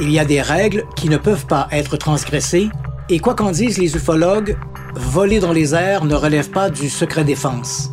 Il 0.00 0.10
y 0.10 0.18
a 0.18 0.24
des 0.24 0.42
règles 0.42 0.84
qui 0.94 1.08
ne 1.08 1.16
peuvent 1.16 1.46
pas 1.46 1.68
être 1.72 1.96
transgressées 1.96 2.68
Et 3.08 3.20
quoi 3.20 3.34
qu'en 3.34 3.52
disent 3.52 3.78
les 3.78 3.96
ufologues, 3.96 4.58
voler 4.94 5.40
dans 5.40 5.52
les 5.52 5.74
airs 5.74 6.04
ne 6.04 6.14
relève 6.14 6.50
pas 6.50 6.68
du 6.68 6.90
secret 6.90 7.24
défense. 7.24 7.90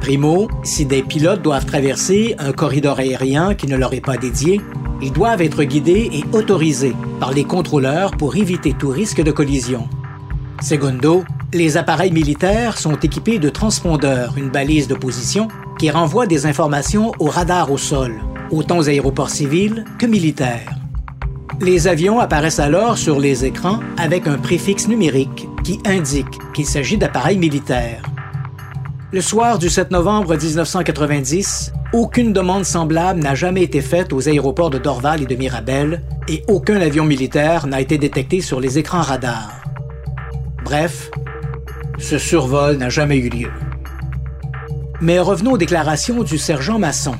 Primo, 0.00 0.48
si 0.64 0.86
des 0.86 1.02
pilotes 1.02 1.42
doivent 1.42 1.66
traverser 1.66 2.34
un 2.38 2.52
corridor 2.52 2.98
aérien 2.98 3.54
qui 3.54 3.66
ne 3.66 3.76
leur 3.76 3.92
est 3.94 4.00
pas 4.00 4.16
dédié, 4.16 4.60
ils 5.00 5.12
doivent 5.12 5.42
être 5.42 5.62
guidés 5.64 6.10
et 6.12 6.24
autorisés 6.36 6.96
par 7.20 7.32
les 7.32 7.44
contrôleurs 7.44 8.12
pour 8.12 8.36
éviter 8.36 8.72
tout 8.72 8.90
risque 8.90 9.22
de 9.22 9.30
collision. 9.30 9.88
Segundo, 10.60 11.24
les 11.52 11.76
appareils 11.76 12.12
militaires 12.12 12.78
sont 12.78 12.96
équipés 12.96 13.38
de 13.38 13.48
transpondeurs, 13.48 14.34
une 14.36 14.50
balise 14.50 14.88
de 14.88 14.94
position, 14.94 15.48
qui 15.78 15.90
renvoie 15.90 16.26
des 16.26 16.46
informations 16.46 17.12
au 17.20 17.26
radar 17.26 17.70
au 17.70 17.78
sol, 17.78 18.20
autant 18.50 18.78
aux 18.78 18.88
aéroports 18.88 19.30
civils 19.30 19.84
que 19.98 20.06
militaires. 20.06 20.74
Les 21.60 21.88
avions 21.88 22.20
apparaissent 22.20 22.60
alors 22.60 22.98
sur 22.98 23.18
les 23.18 23.44
écrans 23.44 23.80
avec 23.96 24.26
un 24.26 24.38
préfixe 24.38 24.88
numérique 24.88 25.48
qui 25.64 25.80
indique 25.84 26.38
qu'il 26.54 26.66
s'agit 26.66 26.98
d'appareils 26.98 27.38
militaires. 27.38 28.02
Le 29.10 29.20
soir 29.20 29.58
du 29.58 29.70
7 29.70 29.90
novembre 29.90 30.36
1990, 30.36 31.72
aucune 31.92 32.34
demande 32.34 32.64
semblable 32.64 33.20
n'a 33.20 33.34
jamais 33.34 33.62
été 33.62 33.80
faite 33.80 34.12
aux 34.12 34.28
aéroports 34.28 34.68
de 34.68 34.76
Dorval 34.78 35.22
et 35.22 35.26
de 35.26 35.34
Mirabel 35.34 36.02
et 36.28 36.42
aucun 36.46 36.80
avion 36.80 37.04
militaire 37.04 37.66
n'a 37.66 37.80
été 37.80 37.96
détecté 37.96 38.42
sur 38.42 38.60
les 38.60 38.78
écrans 38.78 39.00
radars. 39.00 39.62
Bref, 40.64 41.10
ce 41.98 42.18
survol 42.18 42.76
n'a 42.76 42.90
jamais 42.90 43.16
eu 43.16 43.30
lieu. 43.30 43.50
Mais 45.00 45.18
revenons 45.18 45.52
aux 45.52 45.58
déclarations 45.58 46.22
du 46.22 46.36
sergent 46.36 46.78
Masson. 46.78 47.14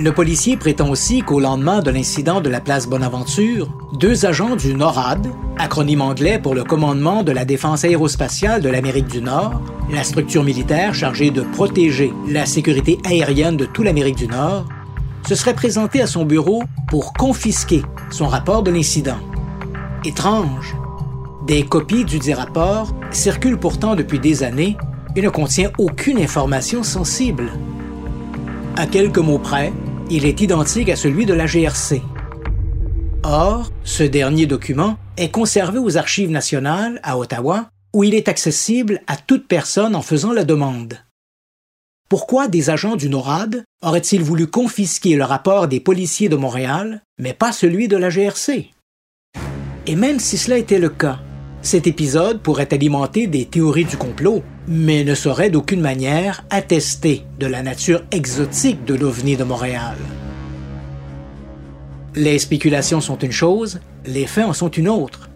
Le 0.00 0.12
policier 0.12 0.56
prétend 0.56 0.90
aussi 0.90 1.22
qu'au 1.22 1.40
lendemain 1.40 1.80
de 1.80 1.90
l'incident 1.90 2.40
de 2.40 2.48
la 2.48 2.60
place 2.60 2.86
Bonaventure, 2.86 3.68
deux 3.94 4.26
agents 4.26 4.54
du 4.54 4.72
NORAD, 4.72 5.26
acronyme 5.58 6.02
anglais 6.02 6.38
pour 6.38 6.54
le 6.54 6.62
commandement 6.62 7.24
de 7.24 7.32
la 7.32 7.44
défense 7.44 7.84
aérospatiale 7.84 8.62
de 8.62 8.68
l'Amérique 8.68 9.08
du 9.08 9.20
Nord, 9.20 9.60
la 9.90 10.04
structure 10.04 10.44
militaire 10.44 10.94
chargée 10.94 11.32
de 11.32 11.42
protéger 11.42 12.12
la 12.28 12.46
sécurité 12.46 13.00
aérienne 13.04 13.56
de 13.56 13.64
toute 13.64 13.84
l'Amérique 13.84 14.18
du 14.18 14.28
Nord, 14.28 14.66
se 15.26 15.34
seraient 15.34 15.54
présentés 15.54 16.00
à 16.00 16.06
son 16.06 16.24
bureau 16.24 16.62
pour 16.88 17.12
confisquer 17.12 17.82
son 18.10 18.28
rapport 18.28 18.62
de 18.62 18.70
l'incident. 18.70 19.18
Étrange. 20.04 20.76
Des 21.48 21.64
copies 21.64 22.04
du 22.04 22.20
dit 22.20 22.34
rapport 22.34 22.94
circulent 23.10 23.58
pourtant 23.58 23.96
depuis 23.96 24.20
des 24.20 24.44
années 24.44 24.76
et 25.16 25.22
ne 25.22 25.28
contient 25.28 25.72
aucune 25.76 26.18
information 26.18 26.84
sensible. 26.84 27.50
À 28.76 28.86
quelques 28.86 29.18
mots 29.18 29.40
près, 29.40 29.72
il 30.10 30.24
est 30.24 30.40
identique 30.40 30.88
à 30.88 30.96
celui 30.96 31.26
de 31.26 31.34
la 31.34 31.46
GRC. 31.46 32.02
Or, 33.24 33.70
ce 33.84 34.02
dernier 34.02 34.46
document 34.46 34.96
est 35.16 35.30
conservé 35.30 35.78
aux 35.78 35.96
Archives 35.96 36.30
nationales 36.30 37.00
à 37.02 37.18
Ottawa, 37.18 37.70
où 37.94 38.04
il 38.04 38.14
est 38.14 38.28
accessible 38.28 39.02
à 39.06 39.16
toute 39.16 39.46
personne 39.48 39.94
en 39.94 40.02
faisant 40.02 40.32
la 40.32 40.44
demande. 40.44 40.98
Pourquoi 42.08 42.48
des 42.48 42.70
agents 42.70 42.96
du 42.96 43.10
NORAD 43.10 43.64
auraient-ils 43.82 44.22
voulu 44.22 44.46
confisquer 44.46 45.16
le 45.16 45.24
rapport 45.24 45.68
des 45.68 45.80
policiers 45.80 46.30
de 46.30 46.36
Montréal, 46.36 47.02
mais 47.18 47.34
pas 47.34 47.52
celui 47.52 47.86
de 47.86 47.98
la 47.98 48.08
GRC? 48.08 48.70
Et 49.86 49.96
même 49.96 50.20
si 50.20 50.38
cela 50.38 50.56
était 50.56 50.78
le 50.78 50.88
cas, 50.88 51.20
cet 51.68 51.86
épisode 51.86 52.40
pourrait 52.40 52.72
alimenter 52.72 53.26
des 53.26 53.44
théories 53.44 53.84
du 53.84 53.98
complot, 53.98 54.42
mais 54.66 55.04
ne 55.04 55.14
saurait 55.14 55.50
d'aucune 55.50 55.82
manière 55.82 56.42
attester 56.48 57.24
de 57.38 57.46
la 57.46 57.62
nature 57.62 58.04
exotique 58.10 58.86
de 58.86 58.94
l'OVNI 58.94 59.36
de 59.36 59.44
Montréal. 59.44 59.96
Les 62.14 62.38
spéculations 62.38 63.02
sont 63.02 63.18
une 63.18 63.32
chose, 63.32 63.80
les 64.06 64.26
faits 64.26 64.46
en 64.46 64.54
sont 64.54 64.70
une 64.70 64.88
autre. 64.88 65.28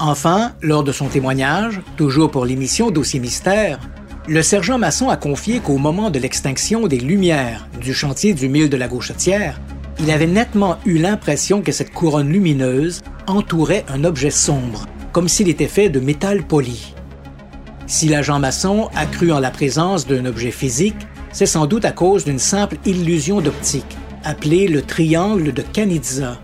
Enfin, 0.00 0.52
lors 0.62 0.82
de 0.82 0.90
son 0.90 1.06
témoignage, 1.06 1.80
toujours 1.96 2.32
pour 2.32 2.44
l'émission 2.44 2.90
Dossier 2.90 3.20
Mystère, 3.20 3.78
le 4.26 4.42
sergent 4.42 4.78
Masson 4.78 5.10
a 5.10 5.16
confié 5.16 5.60
qu'au 5.60 5.78
moment 5.78 6.10
de 6.10 6.18
l'extinction 6.18 6.88
des 6.88 6.98
lumières 6.98 7.68
du 7.80 7.94
chantier 7.94 8.34
du 8.34 8.48
mille 8.48 8.68
de 8.68 8.76
la 8.76 8.88
Gauchetière, 8.88 9.60
il 10.00 10.10
avait 10.10 10.26
nettement 10.26 10.78
eu 10.84 10.98
l'impression 10.98 11.62
que 11.62 11.70
cette 11.70 11.92
couronne 11.92 12.32
lumineuse 12.32 13.02
entourait 13.28 13.84
un 13.88 14.02
objet 14.02 14.30
sombre, 14.32 14.86
comme 15.16 15.28
s'il 15.28 15.48
était 15.48 15.66
fait 15.66 15.88
de 15.88 15.98
métal 15.98 16.42
poli. 16.42 16.92
Si 17.86 18.06
l'agent 18.06 18.38
maçon 18.38 18.90
a 18.94 19.06
cru 19.06 19.32
en 19.32 19.40
la 19.40 19.50
présence 19.50 20.06
d'un 20.06 20.26
objet 20.26 20.50
physique, 20.50 21.06
c'est 21.32 21.46
sans 21.46 21.64
doute 21.64 21.86
à 21.86 21.92
cause 21.92 22.26
d'une 22.26 22.38
simple 22.38 22.76
illusion 22.84 23.40
d'optique, 23.40 23.96
appelée 24.24 24.68
le 24.68 24.82
triangle 24.82 25.54
de 25.54 25.62
Canizza. 25.62 26.38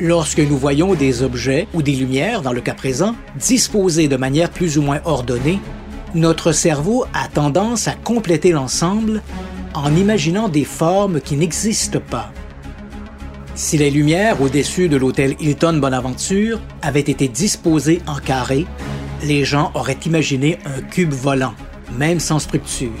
Lorsque 0.00 0.40
nous 0.40 0.58
voyons 0.58 0.96
des 0.96 1.22
objets 1.22 1.68
ou 1.74 1.80
des 1.80 1.92
lumières, 1.92 2.42
dans 2.42 2.50
le 2.52 2.60
cas 2.60 2.74
présent, 2.74 3.14
disposés 3.36 4.08
de 4.08 4.16
manière 4.16 4.50
plus 4.50 4.78
ou 4.78 4.82
moins 4.82 5.00
ordonnée, 5.04 5.60
notre 6.16 6.50
cerveau 6.50 7.04
a 7.14 7.28
tendance 7.28 7.86
à 7.86 7.94
compléter 7.94 8.50
l'ensemble 8.50 9.22
en 9.74 9.94
imaginant 9.94 10.48
des 10.48 10.64
formes 10.64 11.20
qui 11.20 11.36
n'existent 11.36 12.00
pas. 12.00 12.32
Si 13.58 13.76
les 13.76 13.90
lumières 13.90 14.40
au-dessus 14.40 14.88
de 14.88 14.96
l'hôtel 14.96 15.34
Hilton 15.40 15.78
Bonaventure 15.78 16.60
avaient 16.80 17.00
été 17.00 17.26
disposées 17.26 18.00
en 18.06 18.14
carré, 18.14 18.66
les 19.24 19.44
gens 19.44 19.72
auraient 19.74 19.98
imaginé 20.06 20.60
un 20.64 20.80
cube 20.80 21.12
volant, 21.12 21.54
même 21.98 22.20
sans 22.20 22.38
structure. 22.38 22.92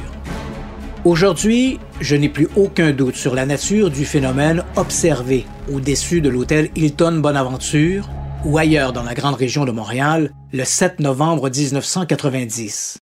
Aujourd'hui, 1.04 1.78
je 2.00 2.16
n'ai 2.16 2.28
plus 2.28 2.48
aucun 2.56 2.90
doute 2.90 3.14
sur 3.14 3.36
la 3.36 3.46
nature 3.46 3.88
du 3.88 4.04
phénomène 4.04 4.64
observé 4.74 5.46
au-dessus 5.72 6.20
de 6.20 6.28
l'hôtel 6.28 6.70
Hilton 6.74 7.20
Bonaventure 7.20 8.10
ou 8.44 8.58
ailleurs 8.58 8.92
dans 8.92 9.04
la 9.04 9.14
grande 9.14 9.36
région 9.36 9.64
de 9.64 9.70
Montréal 9.70 10.32
le 10.52 10.64
7 10.64 10.98
novembre 10.98 11.50
1990. 11.50 12.98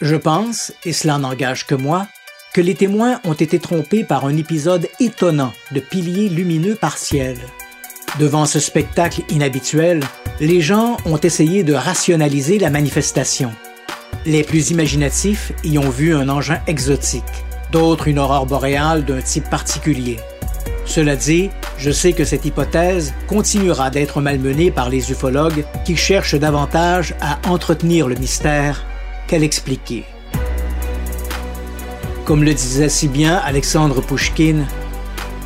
Je 0.00 0.16
pense, 0.16 0.72
et 0.84 0.92
cela 0.92 1.18
n'engage 1.18 1.68
que 1.68 1.76
moi, 1.76 2.08
que 2.52 2.60
les 2.60 2.74
témoins 2.74 3.20
ont 3.24 3.34
été 3.34 3.58
trompés 3.58 4.04
par 4.04 4.24
un 4.24 4.36
épisode 4.36 4.88
étonnant 4.98 5.52
de 5.72 5.80
piliers 5.80 6.28
lumineux 6.28 6.74
partiels. 6.74 7.38
Devant 8.18 8.44
ce 8.44 8.58
spectacle 8.58 9.22
inhabituel, 9.28 10.02
les 10.40 10.60
gens 10.60 10.96
ont 11.04 11.18
essayé 11.18 11.62
de 11.62 11.74
rationaliser 11.74 12.58
la 12.58 12.70
manifestation. 12.70 13.52
Les 14.26 14.42
plus 14.42 14.70
imaginatifs 14.70 15.52
y 15.62 15.78
ont 15.78 15.90
vu 15.90 16.14
un 16.14 16.28
engin 16.28 16.60
exotique, 16.66 17.22
d'autres 17.70 18.08
une 18.08 18.18
aurore 18.18 18.46
boréale 18.46 19.04
d'un 19.04 19.22
type 19.22 19.48
particulier. 19.48 20.18
Cela 20.84 21.14
dit, 21.14 21.50
je 21.78 21.92
sais 21.92 22.12
que 22.12 22.24
cette 22.24 22.44
hypothèse 22.44 23.14
continuera 23.28 23.90
d'être 23.90 24.20
malmenée 24.20 24.72
par 24.72 24.90
les 24.90 25.12
ufologues 25.12 25.64
qui 25.84 25.96
cherchent 25.96 26.34
davantage 26.34 27.14
à 27.20 27.38
entretenir 27.48 28.08
le 28.08 28.16
mystère 28.16 28.84
qu'à 29.28 29.38
l'expliquer. 29.38 30.04
Comme 32.24 32.44
le 32.44 32.54
disait 32.54 32.88
si 32.88 33.08
bien 33.08 33.36
Alexandre 33.36 34.00
Pouchkine, 34.00 34.66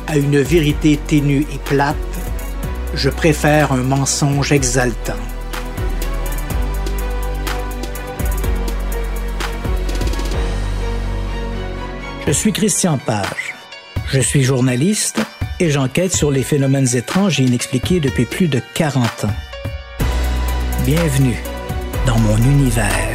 à 0.07 0.17
une 0.17 0.39
vérité 0.39 0.97
ténue 0.97 1.45
et 1.53 1.57
plate, 1.65 1.95
je 2.93 3.09
préfère 3.09 3.71
un 3.71 3.83
mensonge 3.83 4.51
exaltant. 4.51 5.13
Je 12.27 12.31
suis 12.31 12.53
Christian 12.53 12.97
Page. 12.97 13.55
Je 14.11 14.19
suis 14.19 14.43
journaliste 14.43 15.21
et 15.59 15.69
j'enquête 15.69 16.13
sur 16.13 16.31
les 16.31 16.43
phénomènes 16.43 16.95
étranges 16.95 17.39
et 17.39 17.43
inexpliqués 17.43 17.99
depuis 17.99 18.25
plus 18.25 18.47
de 18.47 18.61
40 18.73 19.25
ans. 19.25 19.35
Bienvenue 20.85 21.37
dans 22.05 22.17
mon 22.19 22.37
univers. 22.37 23.14